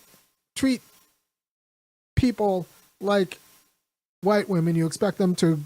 treat 0.57 0.81
people 2.17 2.67
like 3.01 3.39
white 4.23 4.49
women, 4.49 4.75
you 4.75 4.87
expect 4.87 5.19
them 5.19 5.35
to 5.37 5.61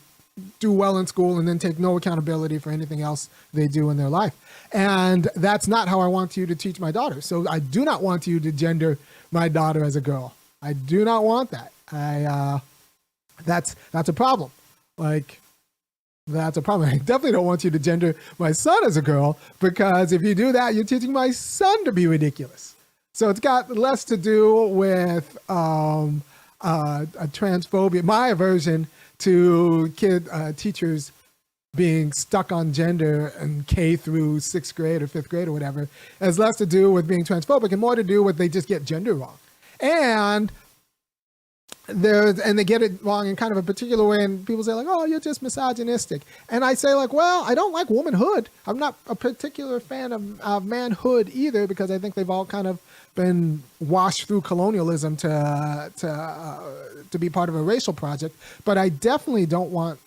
do 0.61 0.73
well 0.73 0.99
in 0.99 1.07
school 1.07 1.39
and 1.39 1.47
then 1.47 1.59
take 1.59 1.79
no 1.79 1.97
accountability 1.97 2.59
for 2.59 2.71
anything 2.71 3.03
else 3.03 3.29
they 3.53 3.69
do 3.69 3.91
in 3.91 3.97
their 3.97 4.09
life. 4.09 4.35
And 4.73 5.29
that's 5.37 5.69
not 5.69 5.89
how 5.89 6.01
I 6.01 6.07
want 6.07 6.37
you 6.37 6.47
to 6.47 6.55
teach 6.55 6.81
my 6.81 6.91
daughter. 6.91 7.21
So 7.21 7.47
I 7.49 7.59
do 7.59 7.85
not 7.85 8.03
want 8.03 8.27
you 8.27 8.41
to 8.41 8.51
gender 8.51 8.99
my 9.31 9.49
daughter 9.49 9.85
as 9.85 9.95
a 9.95 10.01
girl. 10.01 10.35
I 10.63 10.73
do 10.73 11.05
not 11.05 11.25
want 11.25 11.51
that. 11.51 11.73
I 11.91 12.25
uh, 12.25 12.61
that's 13.45 13.77
that's 13.91 14.09
a 14.09 14.13
problem. 14.13 14.51
Like 14.97 15.41
that's 16.27 16.57
a 16.57 16.63
problem. 16.63 16.89
I 16.93 16.99
definitely 16.99 17.33
don't 17.33 17.47
want 17.47 17.65
you 17.65 17.71
to 17.71 17.79
gender 17.79 18.15
my 18.39 18.53
son 18.53 18.85
as 18.85 18.97
a 18.97 19.03
girl 19.03 19.39
because 19.61 20.13
if 20.13 20.23
you 20.23 20.35
do 20.35 20.53
that, 20.53 20.75
you're 20.75 20.85
teaching 20.85 21.13
my 21.13 21.31
son 21.31 21.85
to 21.85 21.93
be 21.93 22.07
ridiculous. 22.07 22.75
So 23.15 23.29
it's 23.29 23.41
got 23.41 23.71
less 23.71 24.05
to 24.05 24.17
do 24.17 24.69
with 24.69 25.37
um, 25.51 26.23
uh, 26.61 27.07
a 27.19 27.27
transphobia, 27.27 28.03
my 28.03 28.29
aversion 28.29 28.87
to 29.19 29.93
kid 29.97 30.29
uh, 30.33 30.53
teachers 30.53 31.13
being 31.75 32.13
stuck 32.13 32.53
on 32.53 32.73
gender 32.73 33.33
in 33.41 33.65
K 33.65 33.97
through 33.97 34.41
sixth 34.41 34.75
grade 34.75 35.03
or 35.03 35.07
fifth 35.07 35.29
grade 35.29 35.49
or 35.49 35.53
whatever, 35.53 35.89
has 36.21 36.39
less 36.39 36.57
to 36.57 36.67
do 36.67 36.91
with 36.91 37.07
being 37.07 37.25
transphobic 37.25 37.73
and 37.73 37.81
more 37.81 37.97
to 37.97 38.03
do 38.03 38.23
with 38.23 38.37
they 38.37 38.49
just 38.49 38.69
get 38.69 38.85
gender 38.85 39.15
wrong. 39.15 39.39
And 39.81 40.53
there 41.87 42.29
and 42.45 42.59
they 42.59 42.65
get 42.65 42.83
it 42.83 42.93
wrong 43.03 43.27
in 43.27 43.35
kind 43.37 43.51
of 43.51 43.59
a 43.59 43.63
particular 43.63 44.05
way 44.07 44.23
and 44.23 44.47
people 44.47 44.63
say 44.63 44.73
like 44.73 44.87
oh 44.89 45.05
you're 45.05 45.21
just 45.21 45.43
misogynistic. 45.43 46.23
And 46.49 46.65
i 46.65 46.75
say 46.75 46.95
like 46.95 47.13
well 47.13 47.45
i 47.45 47.55
don't 47.55 47.73
like 47.73 47.91
womanhood. 47.91 48.49
I'm 48.67 48.79
not 48.79 48.97
a 49.09 49.15
particular 49.15 49.81
fan 49.81 50.13
of, 50.13 50.41
of 50.41 50.65
manhood 50.65 51.31
either 51.35 51.67
because 51.67 51.91
i 51.91 51.99
think 51.99 52.15
they've 52.15 52.31
all 52.31 52.47
kind 52.47 52.67
of 52.67 52.79
been 53.15 53.63
washed 53.81 54.27
through 54.27 54.43
colonialism 54.43 55.17
to 55.17 55.93
to 55.97 56.09
uh, 56.09 56.61
to 57.11 57.19
be 57.19 57.29
part 57.29 57.49
of 57.49 57.55
a 57.55 57.63
racial 57.63 57.93
project 57.93 58.35
but 58.65 58.79
i 58.79 58.89
definitely 58.89 59.45
don't 59.45 59.71
want 59.71 59.99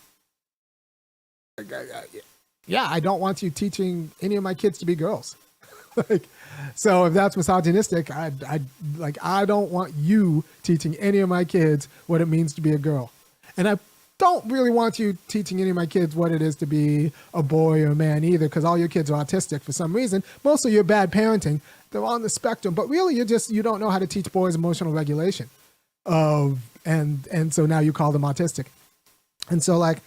yeah 2.65 2.87
i 2.89 2.99
don't 2.99 3.19
want 3.19 3.43
you 3.43 3.49
teaching 3.49 4.11
any 4.21 4.35
of 4.35 4.43
my 4.43 4.53
kids 4.53 4.77
to 4.79 4.85
be 4.85 4.95
girls. 4.95 5.35
Like 6.09 6.27
so 6.75 7.05
if 7.05 7.13
that's 7.13 7.37
misogynistic, 7.37 8.11
I, 8.11 8.31
I 8.47 8.59
like 8.97 9.17
I 9.23 9.45
don't 9.45 9.71
want 9.71 9.93
you 9.95 10.43
teaching 10.63 10.95
any 10.95 11.19
of 11.19 11.29
my 11.29 11.45
kids 11.45 11.87
what 12.07 12.21
it 12.21 12.27
means 12.27 12.53
to 12.53 12.61
be 12.61 12.71
a 12.71 12.77
girl, 12.77 13.11
and 13.57 13.67
I 13.67 13.77
don't 14.17 14.49
really 14.49 14.69
want 14.69 14.97
you 14.97 15.17
teaching 15.27 15.59
any 15.59 15.69
of 15.69 15.75
my 15.75 15.85
kids 15.85 16.15
what 16.15 16.31
it 16.31 16.41
is 16.41 16.55
to 16.57 16.65
be 16.65 17.11
a 17.33 17.43
boy 17.43 17.81
or 17.81 17.87
a 17.87 17.95
man 17.95 18.23
either, 18.23 18.47
because 18.47 18.63
all 18.63 18.77
your 18.77 18.87
kids 18.87 19.11
are 19.11 19.23
autistic 19.23 19.61
for 19.61 19.73
some 19.73 19.93
reason. 19.93 20.23
Mostly 20.43 20.71
you're 20.71 20.83
bad 20.83 21.11
parenting. 21.11 21.59
They're 21.91 22.03
on 22.03 22.21
the 22.21 22.29
spectrum, 22.29 22.73
but 22.73 22.87
really 22.87 23.15
you're 23.15 23.25
just 23.25 23.51
you 23.51 23.61
don't 23.61 23.79
know 23.79 23.89
how 23.89 23.99
to 23.99 24.07
teach 24.07 24.31
boys 24.31 24.55
emotional 24.55 24.93
regulation, 24.93 25.49
uh, 26.05 26.49
and 26.85 27.27
and 27.31 27.53
so 27.53 27.65
now 27.65 27.79
you 27.79 27.93
call 27.93 28.11
them 28.11 28.23
autistic, 28.23 28.67
and 29.49 29.63
so 29.63 29.77
like 29.77 29.99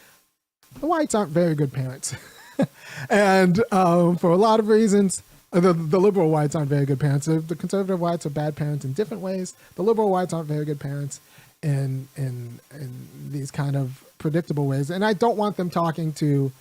the 0.81 0.87
whites 0.87 1.15
aren't 1.15 1.31
very 1.31 1.55
good 1.55 1.73
parents, 1.73 2.15
and 3.11 3.63
um, 3.73 4.17
for 4.17 4.31
a 4.31 4.37
lot 4.37 4.61
of 4.61 4.69
reasons 4.69 5.23
the, 5.51 5.73
the 5.73 5.99
liberal 5.99 6.31
whites 6.31 6.55
aren't 6.55 6.69
very 6.69 6.85
good 6.85 7.01
parents. 7.01 7.27
The, 7.27 7.41
the 7.41 7.57
conservative 7.57 8.01
whites 8.01 8.27
are 8.27 8.31
bad 8.31 8.57
parents 8.57 8.85
in 8.85 8.93
different 8.93 9.23
ways. 9.23 9.55
The 9.77 9.83
liberal 9.83 10.11
whites 10.11 10.33
aren't 10.33 10.49
very 10.49 10.65
good 10.65 10.81
parents 10.81 11.21
in 11.63 12.07
in 12.17 12.61
in 12.73 13.09
these 13.31 13.51
kind 13.51 13.77
of 13.77 14.05
predictable 14.19 14.67
ways. 14.67 14.91
And 14.91 15.05
I 15.05 15.13
don't 15.13 15.37
want 15.37 15.57
them 15.57 15.71
talking 15.71 16.13
to 16.15 16.53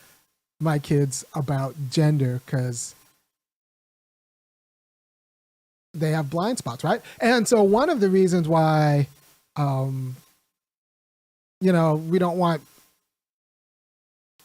my 0.60 0.79
kids 0.79 1.24
about 1.36 1.75
gender 1.91 2.41
because 2.46 2.96
they 5.94 6.12
have 6.12 6.29
blind 6.29 6.58
spots, 6.58 6.84
right? 6.84 7.01
And 7.20 7.48
so 7.48 7.63
one 7.63 7.89
of 7.89 8.00
the 8.00 8.10
reasons 8.10 8.48
why, 8.48 9.08
um, 9.56 10.15
you 11.60 11.72
know, 11.72 11.96
we 11.96 12.20
don't 12.20 12.38
want 12.38 12.62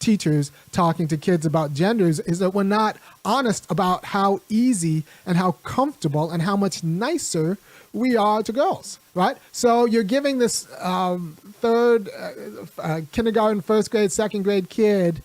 teachers 0.03 0.53
talking 0.73 1.09
to 1.09 1.17
kids 1.17 1.47
about 1.47 1.73
genders 1.73 2.21
is 2.21 2.39
that 2.41 2.51
we're 2.51 2.63
not 2.63 2.97
honest 3.25 3.71
about 3.71 4.05
how 4.07 4.41
easy 4.49 5.05
and 5.25 5.37
how 5.39 5.53
comfortable 5.63 6.31
and 6.31 6.43
how 6.43 6.57
much 6.57 6.85
nicer 6.85 7.57
we 7.93 8.17
are 8.17 8.43
to 8.43 8.53
girls, 8.53 8.99
right? 9.15 9.37
So 9.53 9.85
you're 9.85 10.03
giving 10.03 10.39
this 10.39 10.67
um, 10.81 11.37
third, 11.61 12.09
uh, 12.09 12.31
uh, 12.79 13.01
kindergarten, 13.13 13.61
first 13.61 13.91
grade, 13.91 14.13
second 14.13 14.43
grade 14.43 14.69
kid 14.69 15.23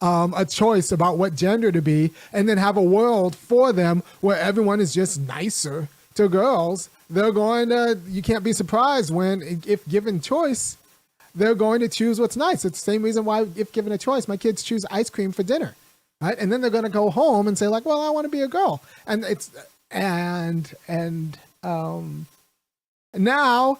um, 0.00 0.32
a 0.36 0.44
choice 0.44 0.92
about 0.92 1.18
what 1.18 1.34
gender 1.34 1.70
to 1.72 1.82
be, 1.82 2.10
and 2.32 2.48
then 2.48 2.58
have 2.58 2.76
a 2.76 2.82
world 2.82 3.36
for 3.36 3.72
them 3.72 4.02
where 4.20 4.38
everyone 4.38 4.80
is 4.80 4.94
just 4.94 5.20
nicer 5.20 5.88
to 6.14 6.28
girls. 6.28 6.88
They're 7.08 7.32
going 7.32 7.68
to, 7.70 7.98
you 8.08 8.22
can't 8.22 8.44
be 8.44 8.52
surprised 8.52 9.12
when, 9.12 9.62
if 9.66 9.86
given 9.88 10.20
choice, 10.20 10.76
they're 11.34 11.54
going 11.54 11.80
to 11.80 11.88
choose 11.88 12.20
what's 12.20 12.36
nice. 12.36 12.64
It's 12.64 12.80
the 12.80 12.92
same 12.92 13.02
reason 13.02 13.24
why, 13.24 13.46
if 13.56 13.72
given 13.72 13.92
a 13.92 13.98
choice, 13.98 14.28
my 14.28 14.36
kids 14.36 14.62
choose 14.62 14.84
ice 14.90 15.10
cream 15.10 15.32
for 15.32 15.42
dinner, 15.42 15.74
right? 16.20 16.36
And 16.38 16.52
then 16.52 16.60
they're 16.60 16.70
going 16.70 16.84
to 16.84 16.90
go 16.90 17.10
home 17.10 17.48
and 17.48 17.56
say 17.56 17.68
like, 17.68 17.84
"Well, 17.84 18.00
I 18.00 18.10
want 18.10 18.24
to 18.24 18.30
be 18.30 18.42
a 18.42 18.48
girl," 18.48 18.82
and 19.06 19.24
it's 19.24 19.50
and 19.90 20.72
and 20.88 21.38
um, 21.62 22.26
now 23.14 23.78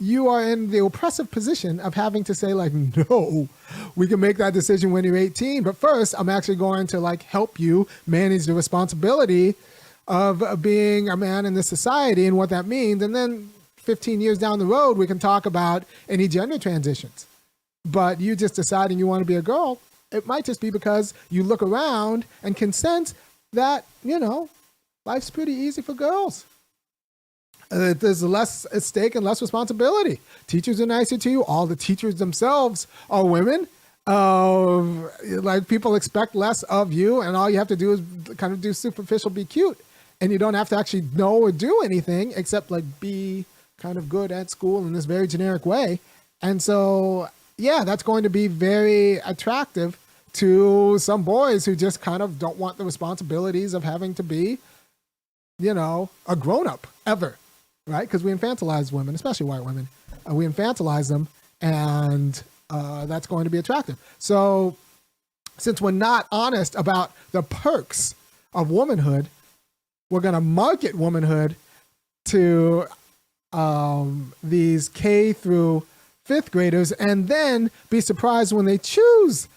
you 0.00 0.28
are 0.28 0.42
in 0.42 0.70
the 0.70 0.84
oppressive 0.84 1.30
position 1.30 1.80
of 1.80 1.94
having 1.94 2.24
to 2.24 2.34
say 2.34 2.52
like, 2.52 2.72
"No, 3.10 3.48
we 3.96 4.06
can 4.06 4.20
make 4.20 4.36
that 4.38 4.52
decision 4.52 4.92
when 4.92 5.04
you're 5.04 5.16
18." 5.16 5.62
But 5.62 5.76
first, 5.76 6.14
I'm 6.18 6.28
actually 6.28 6.56
going 6.56 6.86
to 6.88 7.00
like 7.00 7.22
help 7.22 7.58
you 7.58 7.88
manage 8.06 8.46
the 8.46 8.54
responsibility 8.54 9.54
of 10.06 10.60
being 10.60 11.08
a 11.08 11.16
man 11.16 11.46
in 11.46 11.54
this 11.54 11.66
society 11.66 12.26
and 12.26 12.36
what 12.36 12.50
that 12.50 12.66
means, 12.66 13.02
and 13.02 13.16
then 13.16 13.50
15 13.84 14.20
years 14.20 14.38
down 14.38 14.58
the 14.58 14.66
road, 14.66 14.96
we 14.96 15.06
can 15.06 15.18
talk 15.18 15.46
about 15.46 15.84
any 16.08 16.28
gender 16.28 16.58
transitions. 16.58 17.26
But 17.84 18.20
you 18.20 18.34
just 18.34 18.54
deciding 18.54 18.98
you 18.98 19.06
want 19.06 19.20
to 19.20 19.26
be 19.26 19.36
a 19.36 19.42
girl, 19.42 19.78
it 20.10 20.26
might 20.26 20.44
just 20.44 20.60
be 20.60 20.70
because 20.70 21.12
you 21.30 21.42
look 21.42 21.62
around 21.62 22.24
and 22.42 22.56
can 22.56 22.72
sense 22.72 23.14
that, 23.52 23.84
you 24.02 24.18
know, 24.18 24.48
life's 25.04 25.30
pretty 25.30 25.52
easy 25.52 25.82
for 25.82 25.92
girls. 25.92 26.46
Uh, 27.70 27.94
there's 27.94 28.22
less 28.22 28.66
at 28.72 28.82
stake 28.82 29.14
and 29.14 29.24
less 29.24 29.40
responsibility. 29.42 30.20
Teachers 30.46 30.80
are 30.80 30.86
nicer 30.86 31.18
to 31.18 31.30
you. 31.30 31.44
All 31.44 31.66
the 31.66 31.76
teachers 31.76 32.16
themselves 32.16 32.86
are 33.10 33.24
women. 33.24 33.66
Uh, 34.06 34.80
like 35.22 35.66
people 35.66 35.96
expect 35.96 36.34
less 36.34 36.62
of 36.64 36.92
you, 36.92 37.22
and 37.22 37.36
all 37.36 37.48
you 37.48 37.56
have 37.56 37.68
to 37.68 37.76
do 37.76 37.92
is 37.92 38.02
kind 38.36 38.52
of 38.52 38.60
do 38.60 38.72
superficial, 38.74 39.30
be 39.30 39.46
cute, 39.46 39.78
and 40.20 40.30
you 40.30 40.38
don't 40.38 40.54
have 40.54 40.68
to 40.68 40.76
actually 40.76 41.08
know 41.14 41.36
or 41.36 41.50
do 41.50 41.80
anything 41.82 42.32
except 42.36 42.70
like 42.70 42.84
be 43.00 43.46
kind 43.78 43.98
of 43.98 44.08
good 44.08 44.32
at 44.32 44.50
school 44.50 44.86
in 44.86 44.92
this 44.92 45.04
very 45.04 45.26
generic 45.26 45.66
way. 45.66 46.00
And 46.42 46.62
so, 46.62 47.28
yeah, 47.56 47.84
that's 47.84 48.02
going 48.02 48.22
to 48.22 48.30
be 48.30 48.46
very 48.46 49.16
attractive 49.18 49.98
to 50.34 50.98
some 50.98 51.22
boys 51.22 51.64
who 51.64 51.76
just 51.76 52.00
kind 52.00 52.22
of 52.22 52.38
don't 52.38 52.56
want 52.56 52.76
the 52.76 52.84
responsibilities 52.84 53.72
of 53.72 53.84
having 53.84 54.14
to 54.14 54.22
be, 54.22 54.58
you 55.58 55.72
know, 55.72 56.10
a 56.26 56.34
grown 56.34 56.66
up 56.66 56.86
ever, 57.06 57.38
right? 57.86 58.02
Because 58.02 58.24
we 58.24 58.32
infantilize 58.32 58.92
women, 58.92 59.14
especially 59.14 59.46
white 59.46 59.64
women. 59.64 59.88
Uh, 60.28 60.34
we 60.34 60.44
infantilize 60.46 61.08
them, 61.08 61.28
and 61.60 62.42
uh, 62.70 63.06
that's 63.06 63.26
going 63.26 63.44
to 63.44 63.50
be 63.50 63.58
attractive. 63.58 63.96
So, 64.18 64.76
since 65.56 65.80
we're 65.80 65.92
not 65.92 66.26
honest 66.32 66.74
about 66.74 67.12
the 67.30 67.42
perks 67.42 68.16
of 68.52 68.70
womanhood, 68.70 69.28
we're 70.10 70.20
going 70.20 70.34
to 70.34 70.40
market 70.40 70.96
womanhood 70.96 71.54
to 72.26 72.86
um, 73.54 74.32
these 74.42 74.88
K 74.88 75.32
through 75.32 75.86
fifth 76.24 76.50
graders 76.50 76.92
and 76.92 77.28
then 77.28 77.70
be 77.90 78.00
surprised 78.00 78.52
when 78.52 78.64
they 78.64 78.78
choose 78.78 79.48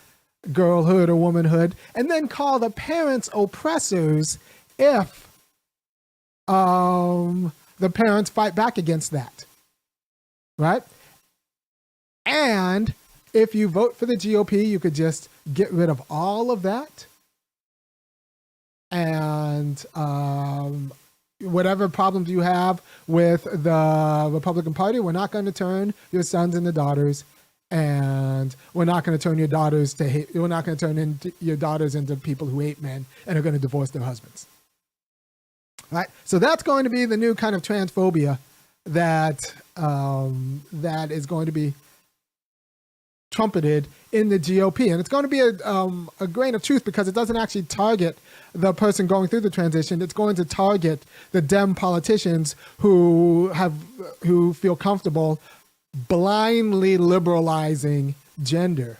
girlhood 0.52 1.10
or 1.10 1.16
womanhood 1.16 1.76
and 1.96 2.10
then 2.10 2.28
call 2.28 2.60
the 2.60 2.70
parents 2.70 3.30
oppressors 3.34 4.38
if 4.78 5.28
um, 6.48 7.52
the 7.80 7.90
parents 7.90 8.30
fight 8.30 8.56
back 8.56 8.78
against 8.78 9.12
that. 9.12 9.46
Right? 10.58 10.84
And 12.26 12.94
if 13.34 13.56
you 13.56 13.68
vote 13.68 13.96
for 13.96 14.06
the 14.06 14.16
GOP, 14.16 14.66
you 14.66 14.80
could 14.80 14.96
just 14.96 15.30
get 15.54 15.72
rid 15.72 15.90
of 15.90 16.02
all 16.10 16.52
of 16.52 16.62
that 16.64 17.06
and 18.92 19.86
um, 19.96 20.92
whatever 21.42 21.88
problems 21.90 22.30
you 22.30 22.42
have 22.42 22.82
with 23.08 23.44
the 23.44 24.30
Republican 24.32 24.74
Party, 24.74 25.00
we're 25.00 25.12
not 25.12 25.32
going 25.32 25.46
to 25.46 25.52
turn 25.52 25.94
your 26.12 26.24
sons 26.24 26.56
into 26.56 26.72
daughters, 26.72 27.24
and 27.70 28.56
we're 28.74 28.86
not 28.86 29.04
going 29.04 29.18
to 29.18 29.22
turn 29.22 29.38
your 29.38 29.48
daughters 29.48 29.94
to 29.96 30.08
hate. 30.08 30.34
We're 30.34 30.48
not 30.48 30.66
going 30.66 30.78
to 30.78 30.86
turn 30.86 30.98
into 30.98 31.32
your 31.40 31.58
daughters 31.58 31.96
into 31.96 32.16
people 32.16 32.48
who 32.48 32.60
hate 32.60 32.82
men 32.82 33.06
and 33.26 33.38
are 33.38 33.42
going 33.42 33.56
to 33.56 33.62
divorce 33.62 33.92
their 33.92 34.04
husbands. 34.04 34.48
Right. 35.92 36.08
So 36.26 36.40
that's 36.40 36.64
going 36.64 36.84
to 36.84 36.90
be 36.90 37.06
the 37.06 37.18
new 37.18 37.34
kind 37.34 37.56
of 37.56 37.62
transphobia 37.62 38.40
that 38.86 39.54
um, 39.76 40.64
that 40.74 41.12
is 41.12 41.26
going 41.26 41.46
to 41.46 41.52
be 41.52 41.74
trumpeted 43.32 43.88
in 44.12 44.30
the 44.30 44.40
GOP. 44.40 44.92
And 44.92 45.00
it's 45.00 45.10
going 45.10 45.24
to 45.24 45.30
be 45.30 45.40
a, 45.40 45.54
um, 45.68 46.10
a 46.20 46.28
grain 46.28 46.56
of 46.56 46.64
truth 46.64 46.86
because 46.86 47.08
it 47.08 47.16
doesn't 47.16 47.38
actually 47.38 47.64
target 47.64 48.18
the 48.54 48.74
person 48.74 49.08
going 49.08 49.28
through 49.28 49.42
the 49.42 49.50
transition. 49.50 50.02
It's 50.02 50.14
going 50.14 50.36
to 50.38 50.46
target 50.46 51.04
the 51.32 51.42
Dem 51.42 51.76
politicians 51.76 52.56
who 52.80 53.50
have 53.50 53.74
who 54.26 54.54
feel 54.54 54.76
comfortable 54.76 55.40
blindly 56.08 56.98
liberalizing 56.98 58.16
gender 58.44 58.98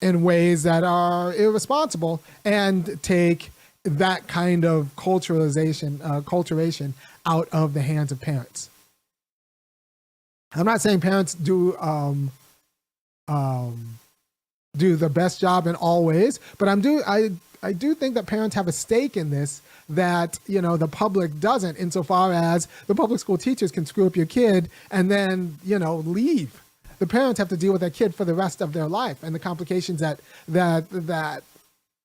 in 0.00 0.22
ways 0.22 0.64
that 0.64 0.84
are 0.84 1.34
irresponsible 1.34 2.22
and 2.44 3.02
take 3.02 3.50
that 3.84 4.26
kind 4.26 4.64
of 4.64 4.94
culturalization, 4.96 6.00
uh, 6.02 6.20
culturation 6.22 6.94
out 7.26 7.48
of 7.52 7.74
the 7.74 7.82
hands 7.82 8.12
of 8.12 8.20
parents. 8.20 8.70
I'm 10.54 10.66
not 10.66 10.80
saying 10.80 11.00
parents 11.00 11.34
do 11.34 11.76
um, 11.78 12.30
um, 13.28 13.98
do 14.76 14.96
the 14.96 15.08
best 15.08 15.40
job 15.40 15.66
in 15.66 15.74
all 15.74 16.04
ways, 16.04 16.40
but 16.58 16.68
I'm 16.68 16.80
do 16.80 17.02
I 17.06 17.30
I 17.62 17.72
do 17.72 17.94
think 17.94 18.14
that 18.14 18.26
parents 18.26 18.54
have 18.56 18.68
a 18.68 18.72
stake 18.72 19.16
in 19.16 19.30
this 19.30 19.62
that 19.88 20.38
you 20.46 20.60
know 20.60 20.76
the 20.76 20.88
public 20.88 21.40
doesn't, 21.40 21.76
insofar 21.76 22.32
as 22.32 22.68
the 22.86 22.94
public 22.94 23.20
school 23.20 23.38
teachers 23.38 23.70
can 23.70 23.86
screw 23.86 24.06
up 24.06 24.16
your 24.16 24.26
kid 24.26 24.70
and 24.90 25.10
then 25.10 25.58
you 25.64 25.78
know 25.78 25.96
leave. 25.96 26.60
The 26.98 27.06
parents 27.06 27.38
have 27.38 27.48
to 27.48 27.56
deal 27.56 27.72
with 27.72 27.80
that 27.80 27.92
kid 27.94 28.14
for 28.14 28.24
the 28.24 28.34
rest 28.34 28.60
of 28.60 28.72
their 28.72 28.86
life 28.86 29.22
and 29.22 29.34
the 29.34 29.40
complications 29.40 30.00
that 30.00 30.20
that 30.48 30.84
that 30.90 31.42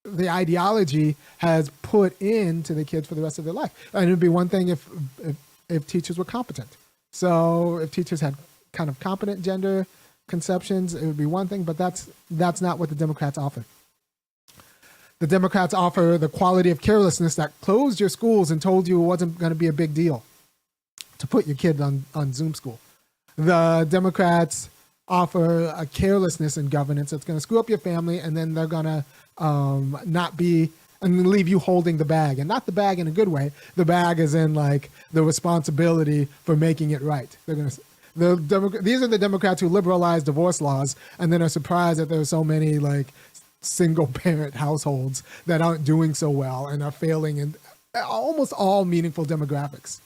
the 0.03 0.29
ideology 0.29 1.15
has 1.39 1.69
put 1.81 2.19
into 2.21 2.73
the 2.73 2.85
kids 2.85 3.07
for 3.07 3.15
the 3.15 3.21
rest 3.21 3.37
of 3.37 3.45
their 3.45 3.53
life. 3.53 3.71
And 3.93 4.07
it 4.07 4.11
would 4.11 4.19
be 4.19 4.29
one 4.29 4.49
thing 4.49 4.69
if, 4.69 4.87
if 5.23 5.35
if 5.69 5.87
teachers 5.87 6.17
were 6.17 6.25
competent. 6.25 6.75
So 7.11 7.77
if 7.77 7.91
teachers 7.91 8.21
had 8.21 8.35
kind 8.73 8.89
of 8.89 8.99
competent 8.99 9.43
gender 9.43 9.87
conceptions, 10.27 10.93
it 10.93 11.05
would 11.05 11.17
be 11.17 11.25
one 11.25 11.47
thing, 11.47 11.63
but 11.63 11.77
that's 11.77 12.09
that's 12.29 12.61
not 12.61 12.79
what 12.79 12.89
the 12.89 12.95
Democrats 12.95 13.37
offer. 13.37 13.65
The 15.19 15.27
Democrats 15.27 15.73
offer 15.73 16.17
the 16.17 16.29
quality 16.29 16.69
of 16.69 16.79
carelessness 16.81 17.35
that 17.35 17.51
closed 17.59 17.99
your 17.99 18.07
schools 18.07 18.51
and 18.51 18.61
told 18.61 18.87
you 18.87 19.01
it 19.01 19.05
wasn't 19.05 19.37
going 19.37 19.51
to 19.51 19.55
be 19.55 19.67
a 19.67 19.73
big 19.73 19.93
deal 19.93 20.23
to 21.17 21.27
put 21.27 21.45
your 21.45 21.57
kid 21.57 21.81
on, 21.81 22.05
on 22.15 22.31
Zoom 22.31 22.53
school. 22.53 22.79
The 23.35 23.85
Democrats 23.89 24.69
offer 25.09 25.73
a 25.75 25.85
carelessness 25.85 26.55
in 26.55 26.69
governance 26.69 27.11
that's 27.11 27.25
going 27.25 27.35
to 27.35 27.41
screw 27.41 27.59
up 27.59 27.67
your 27.67 27.79
family, 27.79 28.19
and 28.19 28.37
then 28.37 28.53
they're 28.53 28.67
going 28.67 28.85
to 28.85 29.03
um, 29.37 29.99
not 30.05 30.37
be 30.37 30.71
and 31.01 31.27
leave 31.27 31.47
you 31.47 31.59
holding 31.59 31.97
the 31.97 32.05
bag, 32.05 32.39
and 32.39 32.47
not 32.47 32.65
the 32.65 32.71
bag 32.71 32.99
in 32.99 33.07
a 33.07 33.11
good 33.11 33.29
way. 33.29 33.51
The 33.75 33.85
bag 33.85 34.19
is 34.19 34.33
in 34.33 34.53
like 34.53 34.89
the 35.13 35.23
responsibility 35.23 36.27
for 36.43 36.55
making 36.55 36.91
it 36.91 37.01
right. 37.01 37.35
They're 37.45 37.55
going 37.55 37.69
to 37.69 37.81
the 38.15 38.35
Demo- 38.35 38.69
these 38.69 39.01
are 39.01 39.07
the 39.07 39.17
Democrats 39.17 39.61
who 39.61 39.69
liberalize 39.69 40.23
divorce 40.23 40.61
laws 40.61 40.95
and 41.17 41.31
then 41.31 41.41
are 41.41 41.49
surprised 41.49 41.99
that 41.99 42.09
there 42.09 42.19
are 42.19 42.25
so 42.25 42.43
many 42.43 42.79
like 42.79 43.13
single 43.61 44.07
parent 44.13 44.55
households 44.55 45.23
that 45.45 45.61
aren't 45.61 45.85
doing 45.85 46.13
so 46.13 46.29
well 46.29 46.67
and 46.67 46.83
are 46.83 46.91
failing 46.91 47.37
in 47.37 47.55
almost 47.95 48.53
all 48.53 48.85
meaningful 48.85 49.25
demographics 49.25 49.99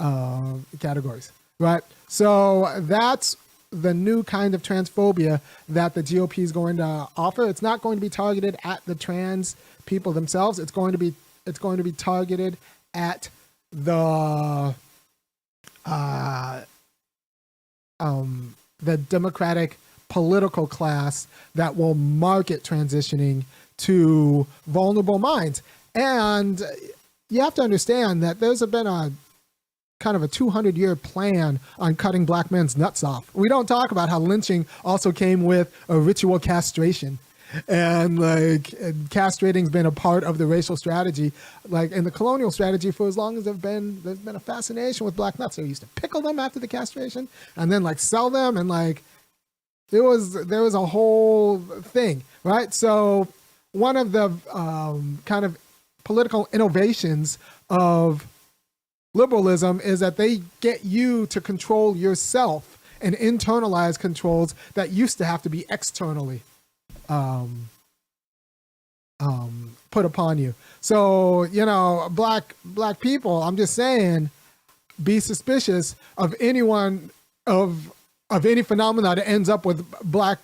uh, 0.00 0.54
categories, 0.80 1.32
right? 1.58 1.82
So 2.08 2.72
that's 2.78 3.36
the 3.70 3.92
new 3.92 4.22
kind 4.22 4.54
of 4.54 4.62
transphobia 4.62 5.40
that 5.68 5.94
the 5.94 6.02
GOP 6.02 6.42
is 6.42 6.52
going 6.52 6.78
to 6.78 7.08
offer. 7.16 7.46
It's 7.46 7.62
not 7.62 7.82
going 7.82 7.96
to 7.96 8.00
be 8.00 8.08
targeted 8.08 8.56
at 8.64 8.84
the 8.86 8.94
trans 8.94 9.56
people 9.86 10.12
themselves. 10.12 10.58
It's 10.58 10.72
going 10.72 10.92
to 10.92 10.98
be 10.98 11.14
it's 11.46 11.58
going 11.58 11.78
to 11.78 11.84
be 11.84 11.92
targeted 11.92 12.56
at 12.94 13.28
the 13.72 14.74
uh, 15.86 16.60
um, 18.00 18.54
the 18.82 18.96
Democratic 18.96 19.78
political 20.08 20.66
class 20.66 21.26
that 21.54 21.76
will 21.76 21.94
market 21.94 22.62
transitioning 22.62 23.44
to 23.78 24.46
vulnerable 24.66 25.18
minds. 25.18 25.62
And 25.94 26.62
you 27.28 27.40
have 27.42 27.54
to 27.54 27.62
understand 27.62 28.22
that 28.22 28.40
there's 28.40 28.64
been 28.66 28.86
a 28.86 29.12
kind 30.00 30.16
of 30.16 30.22
a 30.22 30.28
200 30.28 30.76
year 30.76 30.94
plan 30.96 31.60
on 31.78 31.96
cutting 31.96 32.24
black 32.24 32.50
men's 32.50 32.76
nuts 32.76 33.02
off. 33.02 33.32
We 33.34 33.48
don't 33.48 33.66
talk 33.66 33.90
about 33.90 34.08
how 34.08 34.18
lynching 34.18 34.66
also 34.84 35.12
came 35.12 35.44
with 35.44 35.74
a 35.88 35.98
ritual 35.98 36.38
castration. 36.38 37.18
And 37.66 38.18
like 38.18 38.64
castrating's 39.08 39.70
been 39.70 39.86
a 39.86 39.90
part 39.90 40.22
of 40.22 40.36
the 40.36 40.44
racial 40.46 40.76
strategy 40.76 41.32
like 41.66 41.92
in 41.92 42.04
the 42.04 42.10
colonial 42.10 42.50
strategy 42.50 42.90
for 42.90 43.08
as 43.08 43.16
long 43.16 43.38
as 43.38 43.44
there've 43.44 43.60
been 43.60 44.02
there's 44.02 44.18
been 44.18 44.36
a 44.36 44.40
fascination 44.40 45.06
with 45.06 45.16
black 45.16 45.38
nuts. 45.38 45.56
They 45.56 45.62
used 45.62 45.80
to 45.80 45.88
pickle 45.88 46.20
them 46.20 46.38
after 46.38 46.60
the 46.60 46.68
castration 46.68 47.26
and 47.56 47.72
then 47.72 47.82
like 47.82 48.00
sell 48.00 48.28
them 48.28 48.58
and 48.58 48.68
like 48.68 49.02
there 49.90 50.02
was 50.02 50.46
there 50.46 50.62
was 50.62 50.74
a 50.74 50.84
whole 50.84 51.58
thing 51.58 52.22
right? 52.44 52.72
So 52.74 53.28
one 53.72 53.96
of 53.96 54.12
the 54.12 54.30
um, 54.52 55.18
kind 55.24 55.44
of 55.44 55.56
political 56.04 56.48
innovations 56.52 57.38
of 57.70 58.26
liberalism 59.18 59.80
is 59.80 60.00
that 60.00 60.16
they 60.16 60.40
get 60.60 60.84
you 60.84 61.26
to 61.26 61.40
control 61.40 61.96
yourself 61.96 62.78
and 63.00 63.14
internalize 63.16 63.98
controls 63.98 64.54
that 64.74 64.90
used 64.90 65.18
to 65.18 65.24
have 65.24 65.42
to 65.42 65.50
be 65.50 65.66
externally 65.68 66.40
um, 67.08 67.68
um, 69.20 69.76
put 69.90 70.04
upon 70.04 70.38
you. 70.38 70.54
So 70.80 71.42
you 71.44 71.66
know, 71.66 72.08
black 72.10 72.54
black 72.64 73.00
people. 73.00 73.42
I'm 73.42 73.56
just 73.56 73.74
saying, 73.74 74.30
be 75.02 75.20
suspicious 75.20 75.96
of 76.16 76.34
anyone 76.40 77.10
of 77.46 77.92
of 78.30 78.46
any 78.46 78.62
phenomena 78.62 79.14
that 79.14 79.28
ends 79.28 79.48
up 79.48 79.64
with 79.64 79.84
black 80.02 80.38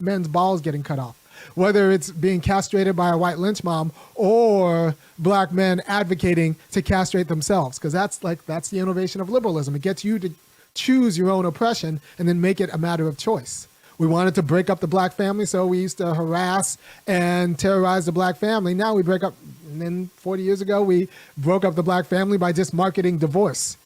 men's 0.00 0.28
balls 0.28 0.60
getting 0.60 0.82
cut 0.82 0.98
off. 0.98 1.16
Whether 1.54 1.90
it's 1.90 2.10
being 2.10 2.40
castrated 2.40 2.96
by 2.96 3.10
a 3.10 3.18
white 3.18 3.38
lynch 3.38 3.64
mob 3.64 3.92
or 4.14 4.94
black 5.18 5.52
men 5.52 5.82
advocating 5.86 6.56
to 6.72 6.82
castrate 6.82 7.28
themselves, 7.28 7.78
because 7.78 7.92
that's 7.92 8.22
like 8.22 8.44
that's 8.46 8.68
the 8.68 8.78
innovation 8.78 9.20
of 9.20 9.28
liberalism. 9.28 9.74
It 9.74 9.82
gets 9.82 10.04
you 10.04 10.18
to 10.18 10.30
choose 10.74 11.18
your 11.18 11.30
own 11.30 11.44
oppression 11.44 12.00
and 12.18 12.28
then 12.28 12.40
make 12.40 12.60
it 12.60 12.70
a 12.72 12.78
matter 12.78 13.08
of 13.08 13.18
choice. 13.18 13.66
We 13.98 14.06
wanted 14.06 14.36
to 14.36 14.42
break 14.42 14.70
up 14.70 14.78
the 14.78 14.86
black 14.86 15.12
family, 15.12 15.44
so 15.44 15.66
we 15.66 15.80
used 15.80 15.98
to 15.98 16.14
harass 16.14 16.78
and 17.08 17.58
terrorize 17.58 18.06
the 18.06 18.12
black 18.12 18.36
family. 18.36 18.72
Now 18.72 18.94
we 18.94 19.02
break 19.02 19.24
up, 19.24 19.34
and 19.68 19.82
then 19.82 20.10
40 20.16 20.42
years 20.44 20.60
ago, 20.60 20.82
we 20.82 21.08
broke 21.36 21.64
up 21.64 21.74
the 21.74 21.82
black 21.82 22.06
family 22.06 22.38
by 22.38 22.52
just 22.52 22.72
marketing 22.72 23.18
divorce 23.18 23.76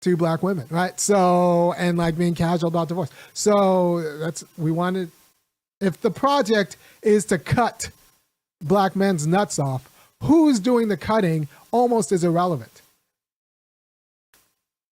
to 0.00 0.16
black 0.16 0.42
women, 0.42 0.66
right? 0.70 0.98
So, 0.98 1.74
and 1.76 1.98
like 1.98 2.16
being 2.16 2.34
casual 2.34 2.68
about 2.68 2.88
divorce. 2.88 3.10
So 3.34 4.18
that's, 4.18 4.44
we 4.56 4.70
wanted, 4.70 5.10
if 5.80 6.00
the 6.00 6.10
project 6.10 6.76
is 7.02 7.24
to 7.26 7.38
cut 7.38 7.90
black 8.60 8.96
men's 8.96 9.26
nuts 9.26 9.58
off, 9.58 9.90
who's 10.22 10.60
doing 10.60 10.88
the 10.88 10.96
cutting 10.96 11.48
almost 11.70 12.12
is 12.12 12.24
irrelevant 12.24 12.82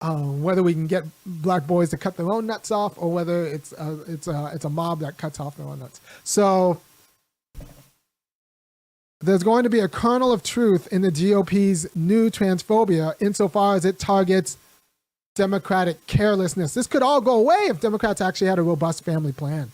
um, 0.03 0.43
whether 0.43 0.61
we 0.61 0.73
can 0.73 0.85
get 0.85 1.05
black 1.25 1.65
boys 1.65 1.89
to 1.91 1.97
cut 1.97 2.17
their 2.17 2.29
own 2.29 2.45
nuts 2.45 2.71
off 2.71 2.93
or 2.97 3.11
whether 3.11 3.47
it's 3.47 3.71
a, 3.71 3.99
it's 4.07 4.27
a, 4.27 4.51
it's 4.53 4.65
a 4.65 4.69
mob 4.69 4.99
that 4.99 5.17
cuts 5.17 5.39
off 5.39 5.55
their 5.55 5.65
own 5.65 5.79
nuts. 5.79 6.01
So 6.25 6.81
there's 9.21 9.43
going 9.43 9.63
to 9.63 9.69
be 9.69 9.79
a 9.79 9.87
kernel 9.87 10.33
of 10.33 10.43
truth 10.43 10.91
in 10.91 11.01
the 11.01 11.09
GOP's 11.09 11.95
new 11.95 12.29
transphobia 12.29 13.15
insofar 13.21 13.75
as 13.75 13.85
it 13.85 13.97
targets 13.97 14.57
Democratic 15.35 16.05
carelessness. 16.05 16.73
This 16.73 16.85
could 16.85 17.01
all 17.01 17.21
go 17.21 17.39
away 17.39 17.55
if 17.69 17.79
Democrats 17.79 18.19
actually 18.19 18.47
had 18.47 18.59
a 18.59 18.63
robust 18.63 19.05
family 19.05 19.31
plan 19.31 19.71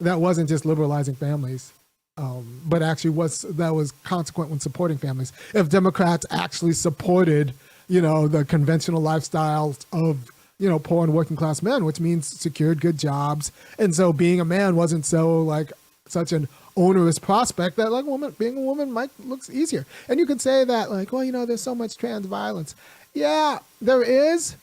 that 0.00 0.20
wasn't 0.20 0.48
just 0.48 0.64
liberalizing 0.64 1.14
families. 1.14 1.72
Um, 2.16 2.60
but 2.66 2.80
actually 2.80 3.10
was 3.10 3.42
that 3.42 3.74
was 3.74 3.90
consequent 4.04 4.50
when 4.50 4.60
supporting 4.60 4.98
families. 4.98 5.32
If 5.52 5.68
Democrats 5.68 6.24
actually 6.30 6.72
supported 6.72 7.54
you 7.88 8.00
know, 8.00 8.28
the 8.28 8.44
conventional 8.44 9.02
lifestyles 9.02 9.84
of, 9.92 10.30
you 10.58 10.68
know, 10.68 10.78
poor 10.78 11.04
and 11.04 11.12
working 11.12 11.36
class 11.36 11.62
men, 11.62 11.84
which 11.84 12.00
means 12.00 12.26
secured 12.26 12.80
good 12.80 12.98
jobs. 12.98 13.52
And 13.78 13.94
so 13.94 14.12
being 14.12 14.40
a 14.40 14.44
man 14.44 14.76
wasn't 14.76 15.04
so 15.04 15.42
like 15.42 15.72
such 16.06 16.32
an 16.32 16.48
onerous 16.76 17.18
prospect 17.18 17.76
that 17.76 17.92
like 17.92 18.04
woman 18.04 18.34
being 18.38 18.56
a 18.56 18.60
woman 18.60 18.92
might 18.92 19.10
looks 19.20 19.50
easier. 19.50 19.86
And 20.08 20.18
you 20.18 20.26
could 20.26 20.40
say 20.40 20.64
that 20.64 20.90
like, 20.90 21.12
well, 21.12 21.24
you 21.24 21.32
know, 21.32 21.46
there's 21.46 21.60
so 21.60 21.74
much 21.74 21.96
trans 21.96 22.26
violence. 22.26 22.74
Yeah, 23.12 23.58
there 23.80 24.02
is. 24.02 24.56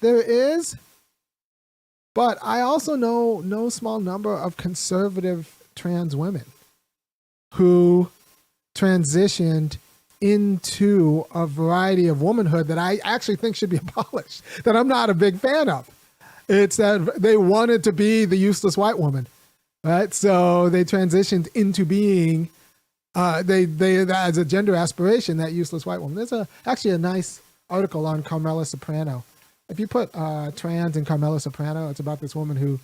There 0.00 0.20
is. 0.20 0.76
But 2.16 2.38
I 2.40 2.62
also 2.62 2.96
know 2.96 3.42
no 3.44 3.68
small 3.68 4.00
number 4.00 4.34
of 4.34 4.56
conservative 4.56 5.54
trans 5.74 6.16
women 6.16 6.46
who 7.52 8.08
transitioned 8.74 9.76
into 10.22 11.26
a 11.34 11.46
variety 11.46 12.08
of 12.08 12.22
womanhood 12.22 12.68
that 12.68 12.78
I 12.78 13.00
actually 13.04 13.36
think 13.36 13.54
should 13.54 13.68
be 13.68 13.76
abolished, 13.88 14.42
that 14.64 14.74
I'm 14.74 14.88
not 14.88 15.10
a 15.10 15.14
big 15.14 15.38
fan 15.38 15.68
of. 15.68 15.90
It's 16.48 16.78
that 16.78 17.20
they 17.20 17.36
wanted 17.36 17.84
to 17.84 17.92
be 17.92 18.24
the 18.24 18.36
useless 18.36 18.78
white 18.78 18.98
woman, 18.98 19.26
right? 19.84 20.14
So 20.14 20.70
they 20.70 20.86
transitioned 20.86 21.48
into 21.54 21.84
being, 21.84 22.48
uh, 23.14 23.42
they 23.42 23.66
they 23.66 23.98
as 24.10 24.38
a 24.38 24.44
gender 24.46 24.74
aspiration 24.74 25.36
that 25.36 25.52
useless 25.52 25.84
white 25.84 26.00
woman. 26.00 26.16
There's 26.16 26.32
a 26.32 26.48
actually 26.64 26.92
a 26.92 26.98
nice 26.98 27.42
article 27.68 28.06
on 28.06 28.22
Carmela 28.22 28.64
Soprano. 28.64 29.22
If 29.68 29.80
you 29.80 29.88
put 29.88 30.10
uh, 30.14 30.52
trans 30.52 30.96
and 30.96 31.06
Carmela 31.06 31.40
Soprano, 31.40 31.90
it's 31.90 32.00
about 32.00 32.20
this 32.20 32.36
woman 32.36 32.56
who 32.56 32.78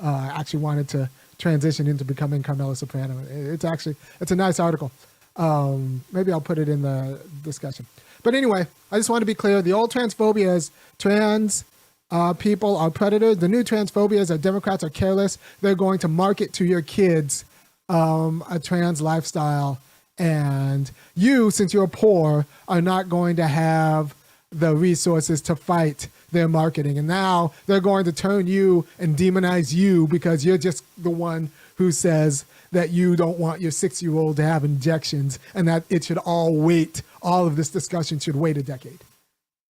uh, 0.00 0.30
actually 0.32 0.60
wanted 0.60 0.88
to 0.90 1.10
transition 1.38 1.86
into 1.86 2.04
becoming 2.04 2.42
Carmela 2.42 2.76
Soprano. 2.76 3.18
It's 3.28 3.64
actually 3.64 3.96
it's 4.20 4.30
a 4.30 4.36
nice 4.36 4.60
article. 4.60 4.92
Um, 5.36 6.02
maybe 6.12 6.32
I'll 6.32 6.40
put 6.40 6.58
it 6.58 6.68
in 6.68 6.82
the 6.82 7.20
discussion. 7.42 7.86
But 8.22 8.34
anyway, 8.34 8.66
I 8.90 8.96
just 8.96 9.10
want 9.10 9.22
to 9.22 9.26
be 9.26 9.34
clear: 9.34 9.62
the 9.62 9.72
old 9.72 9.92
transphobia 9.92 10.54
is 10.54 10.70
trans 10.98 11.64
uh, 12.10 12.32
people 12.32 12.76
are 12.76 12.90
predators. 12.90 13.38
The 13.38 13.48
new 13.48 13.62
transphobia 13.62 14.18
is 14.18 14.28
that 14.28 14.40
Democrats 14.40 14.82
are 14.82 14.90
careless. 14.90 15.38
They're 15.60 15.74
going 15.74 15.98
to 16.00 16.08
market 16.08 16.52
to 16.54 16.64
your 16.64 16.82
kids 16.82 17.44
um, 17.88 18.44
a 18.50 18.58
trans 18.58 19.00
lifestyle, 19.00 19.78
and 20.18 20.90
you, 21.14 21.50
since 21.50 21.74
you're 21.74 21.88
poor, 21.88 22.46
are 22.68 22.80
not 22.80 23.08
going 23.08 23.36
to 23.36 23.46
have 23.46 24.14
the 24.50 24.74
resources 24.74 25.42
to 25.42 25.56
fight 25.56 26.08
their 26.32 26.48
marketing. 26.48 26.98
And 26.98 27.08
now 27.08 27.52
they're 27.66 27.80
going 27.80 28.04
to 28.04 28.12
turn 28.12 28.46
you 28.46 28.86
and 28.98 29.16
demonize 29.16 29.72
you 29.74 30.06
because 30.06 30.44
you're 30.44 30.58
just 30.58 30.84
the 31.02 31.10
one 31.10 31.50
who 31.76 31.92
says 31.92 32.44
that 32.72 32.90
you 32.90 33.16
don't 33.16 33.38
want 33.38 33.60
your 33.60 33.70
six 33.70 34.02
year 34.02 34.14
old 34.14 34.36
to 34.36 34.42
have 34.42 34.64
injections 34.64 35.38
and 35.54 35.66
that 35.68 35.84
it 35.88 36.04
should 36.04 36.18
all 36.18 36.54
wait. 36.54 37.02
All 37.22 37.46
of 37.46 37.56
this 37.56 37.68
discussion 37.68 38.18
should 38.18 38.36
wait 38.36 38.56
a 38.56 38.62
decade. 38.62 38.98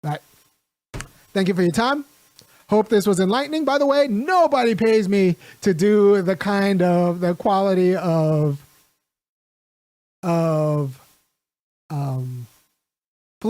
Right. 0.04 0.20
Thank 1.34 1.48
you 1.48 1.54
for 1.54 1.62
your 1.62 1.72
time. 1.72 2.06
Hope 2.70 2.88
this 2.88 3.06
was 3.06 3.20
enlightening. 3.20 3.66
By 3.66 3.78
the 3.78 3.86
way, 3.86 4.08
nobody 4.08 4.76
pays 4.76 5.10
me 5.10 5.36
to 5.62 5.74
do 5.74 6.22
the 6.22 6.36
kind 6.36 6.82
of 6.82 7.20
the 7.20 7.36
quality 7.36 7.96
of 7.96 8.66
of 10.24 11.00
um 11.90 12.31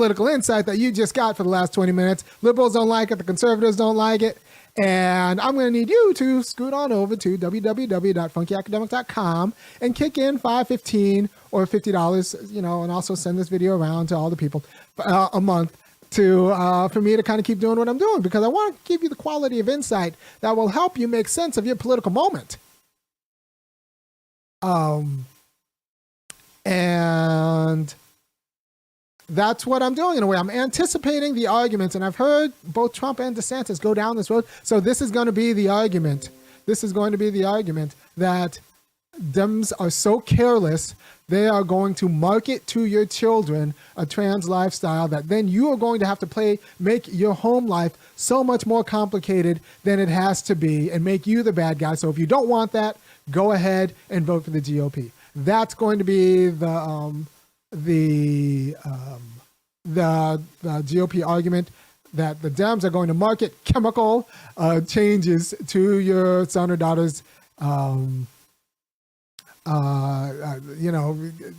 political 0.02 0.28
insight 0.28 0.66
that 0.66 0.80
you 0.80 0.92
just 0.92 1.14
got 1.14 1.38
for 1.38 1.44
the 1.44 1.50
last 1.50 1.76
20 1.76 1.92
minutes. 1.92 2.24
Liberals 2.42 2.74
don't 2.74 2.90
like 2.90 3.12
it, 3.12 3.20
the 3.20 3.24
conservatives 3.24 3.78
don't 3.78 3.96
like 3.96 4.24
it. 4.24 4.40
And 4.82 5.40
I'm 5.40 5.54
going 5.54 5.72
to 5.72 5.80
need 5.80 5.92
you 5.92 6.14
to 6.16 6.42
scoot 6.42 6.74
on 6.74 6.92
over 6.92 7.16
to 7.16 7.38
www.funkyacademic.com 7.38 9.54
and 9.80 9.96
kick 9.96 10.18
in 10.18 10.40
515 10.40 11.30
or 11.52 11.68
$50, 11.68 12.52
you 12.52 12.64
know, 12.64 12.82
and 12.82 12.92
also 12.92 13.14
send 13.14 13.38
this 13.38 13.48
video 13.48 13.78
around 13.78 14.08
to 14.08 14.16
all 14.16 14.32
the 14.32 14.36
people 14.36 14.64
uh, 14.98 15.30
a 15.34 15.42
month 15.42 15.78
to 16.12 16.48
uh, 16.48 16.88
for 16.88 17.00
me 17.00 17.16
to 17.16 17.22
kind 17.22 17.40
of 17.40 17.46
keep 17.46 17.60
doing 17.60 17.78
what 17.78 17.88
I'm 17.88 18.00
doing 18.00 18.24
because 18.24 18.44
I 18.44 18.48
want 18.48 18.76
to 18.76 18.82
give 18.92 19.04
you 19.04 19.10
the 19.10 19.16
quality 19.16 19.60
of 19.60 19.70
insight 19.70 20.16
that 20.40 20.58
will 20.58 20.70
help 20.70 20.98
you 20.98 21.08
make 21.08 21.28
sense 21.28 21.58
of 21.58 21.68
your 21.68 21.76
political 21.76 22.12
moment. 22.12 22.58
Um, 24.64 25.28
and 26.66 27.94
that's 29.32 29.66
what 29.66 29.82
I'm 29.82 29.96
doing 29.96 30.18
in 30.18 30.24
a 30.24 30.28
way. 30.28 30.38
I'm 30.38 30.50
anticipating 30.50 31.36
the 31.36 31.48
arguments, 31.48 31.96
and 31.96 32.04
I've 32.04 32.18
heard 32.18 32.52
both 32.64 32.94
Trump 32.94 33.20
and 33.20 33.36
DeSantis 33.36 33.82
go 33.82 33.94
down 33.94 34.18
this 34.18 34.30
road. 34.30 34.46
So 34.64 34.80
this 34.80 35.02
is 35.02 35.10
going 35.10 35.28
to 35.28 35.32
be 35.32 35.54
the 35.54 35.70
argument. 35.70 36.30
This 36.66 36.84
is 36.84 36.92
going 36.92 37.14
to 37.14 37.18
be 37.18 37.30
the 37.30 37.46
argument 37.46 37.96
that 38.18 38.60
Dems 39.20 39.72
are 39.80 39.90
so 39.90 40.20
careless, 40.20 40.96
they 41.28 41.48
are 41.48 41.64
going 41.64 41.96
to 41.96 42.10
market 42.10 42.66
to 42.68 42.86
your 42.86 43.06
children 43.06 43.74
a 43.96 44.06
trans 44.06 44.50
lifestyle 44.50 45.08
that 45.10 45.28
then 45.30 45.48
you 45.48 45.72
are 45.72 45.78
going 45.78 46.00
to 46.00 46.06
have 46.06 46.20
to 46.20 46.28
play, 46.28 46.60
make 46.80 47.08
your 47.08 47.34
home 47.34 47.68
life 47.68 47.94
so 48.16 48.44
much 48.44 48.66
more 48.66 48.84
complicated 48.84 49.60
than 49.84 50.00
it 50.00 50.10
has 50.10 50.42
to 50.44 50.56
be 50.56 50.92
and 50.92 51.04
make 51.04 51.28
you 51.28 51.44
the 51.44 51.54
bad 51.54 51.80
guy. 51.80 51.96
So 51.96 52.10
if 52.10 52.18
you 52.18 52.26
don't 52.26 52.48
want 52.48 52.72
that, 52.72 52.98
go 53.30 53.52
ahead 53.52 53.94
and 54.10 54.26
vote 54.26 54.46
for 54.46 54.52
the 54.52 54.62
GOP. 54.62 55.12
That's 55.36 55.74
going 55.74 56.00
to 56.00 56.04
be 56.04 56.50
the 56.50 56.68
um, 56.68 57.28
the 57.72 58.76
um, 58.84 59.22
the, 59.86 60.42
the 60.62 60.70
GOP 60.70 61.26
argument 61.26 61.70
that 62.14 62.42
the 62.42 62.50
Dems 62.50 62.84
are 62.84 62.90
going 62.90 63.08
to 63.08 63.14
market 63.14 63.64
chemical 63.64 64.28
uh, 64.58 64.82
changes 64.82 65.54
to 65.68 66.00
your 66.00 66.46
son 66.46 66.70
or 66.70 66.78
daughter's, 66.78 67.24
um, 67.60 68.28
uh, 69.66 69.72
uh, 69.72 70.60
you 70.78 70.92
know, 70.92 71.18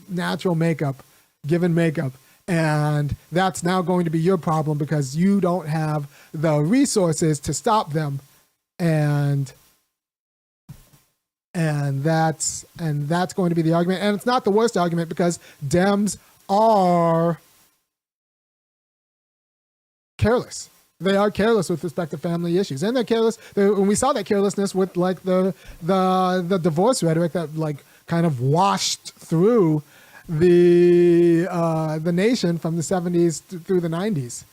natural 0.08 0.54
makeup, 0.54 1.02
given 1.46 1.74
makeup. 1.74 2.12
And 2.46 3.16
that's 3.30 3.62
now 3.62 3.82
going 3.82 4.04
to 4.04 4.10
be 4.10 4.18
your 4.18 4.36
problem 4.36 4.76
because 4.76 5.16
you 5.16 5.40
don't 5.40 5.68
have 5.68 6.08
the 6.34 6.58
resources 6.58 7.40
to 7.40 7.54
stop 7.54 7.92
them. 7.92 8.20
And 8.78 9.52
and 11.54 12.02
that's 12.02 12.64
and 12.78 13.08
that's 13.08 13.34
going 13.34 13.50
to 13.50 13.54
be 13.54 13.62
the 13.62 13.74
argument. 13.74 14.02
And 14.02 14.16
it's 14.16 14.26
not 14.26 14.44
the 14.44 14.50
worst 14.50 14.76
argument 14.76 15.08
because 15.08 15.38
dems 15.66 16.16
are 16.48 17.40
careless. 20.18 20.70
They 21.00 21.16
are 21.16 21.30
careless 21.30 21.68
with 21.68 21.82
respect 21.82 22.12
to 22.12 22.18
family 22.18 22.58
issues. 22.58 22.82
And 22.82 22.96
they're 22.96 23.04
careless 23.04 23.38
and 23.56 23.88
we 23.88 23.94
saw 23.94 24.12
that 24.12 24.24
carelessness 24.24 24.74
with 24.74 24.96
like 24.96 25.22
the 25.22 25.54
the 25.82 26.44
the 26.46 26.58
divorce 26.58 27.02
rhetoric 27.02 27.32
that 27.32 27.56
like 27.56 27.84
kind 28.06 28.24
of 28.24 28.40
washed 28.40 29.12
through 29.14 29.82
the 30.28 31.46
uh 31.50 31.98
the 31.98 32.12
nation 32.12 32.56
from 32.56 32.76
the 32.76 32.82
70s 32.82 33.42
through 33.64 33.80
the 33.80 33.88
90s 33.88 34.44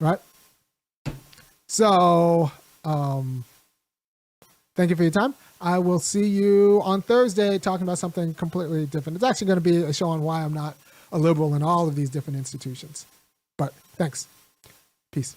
right? 0.00 0.18
So 1.68 2.50
um 2.84 3.44
thank 4.74 4.90
you 4.90 4.96
for 4.96 5.02
your 5.02 5.12
time 5.12 5.34
I 5.60 5.78
will 5.78 5.98
see 5.98 6.26
you 6.26 6.80
on 6.84 7.02
Thursday 7.02 7.58
talking 7.58 7.82
about 7.86 7.98
something 7.98 8.32
completely 8.34 8.86
different. 8.86 9.16
It's 9.16 9.24
actually 9.24 9.48
going 9.48 9.62
to 9.62 9.70
be 9.70 9.76
a 9.76 9.92
show 9.92 10.08
on 10.08 10.22
why 10.22 10.42
I'm 10.42 10.54
not 10.54 10.76
a 11.12 11.18
liberal 11.18 11.54
in 11.54 11.62
all 11.62 11.86
of 11.86 11.96
these 11.96 12.08
different 12.08 12.38
institutions. 12.38 13.04
But 13.58 13.74
thanks. 13.96 14.26
Peace. 15.12 15.36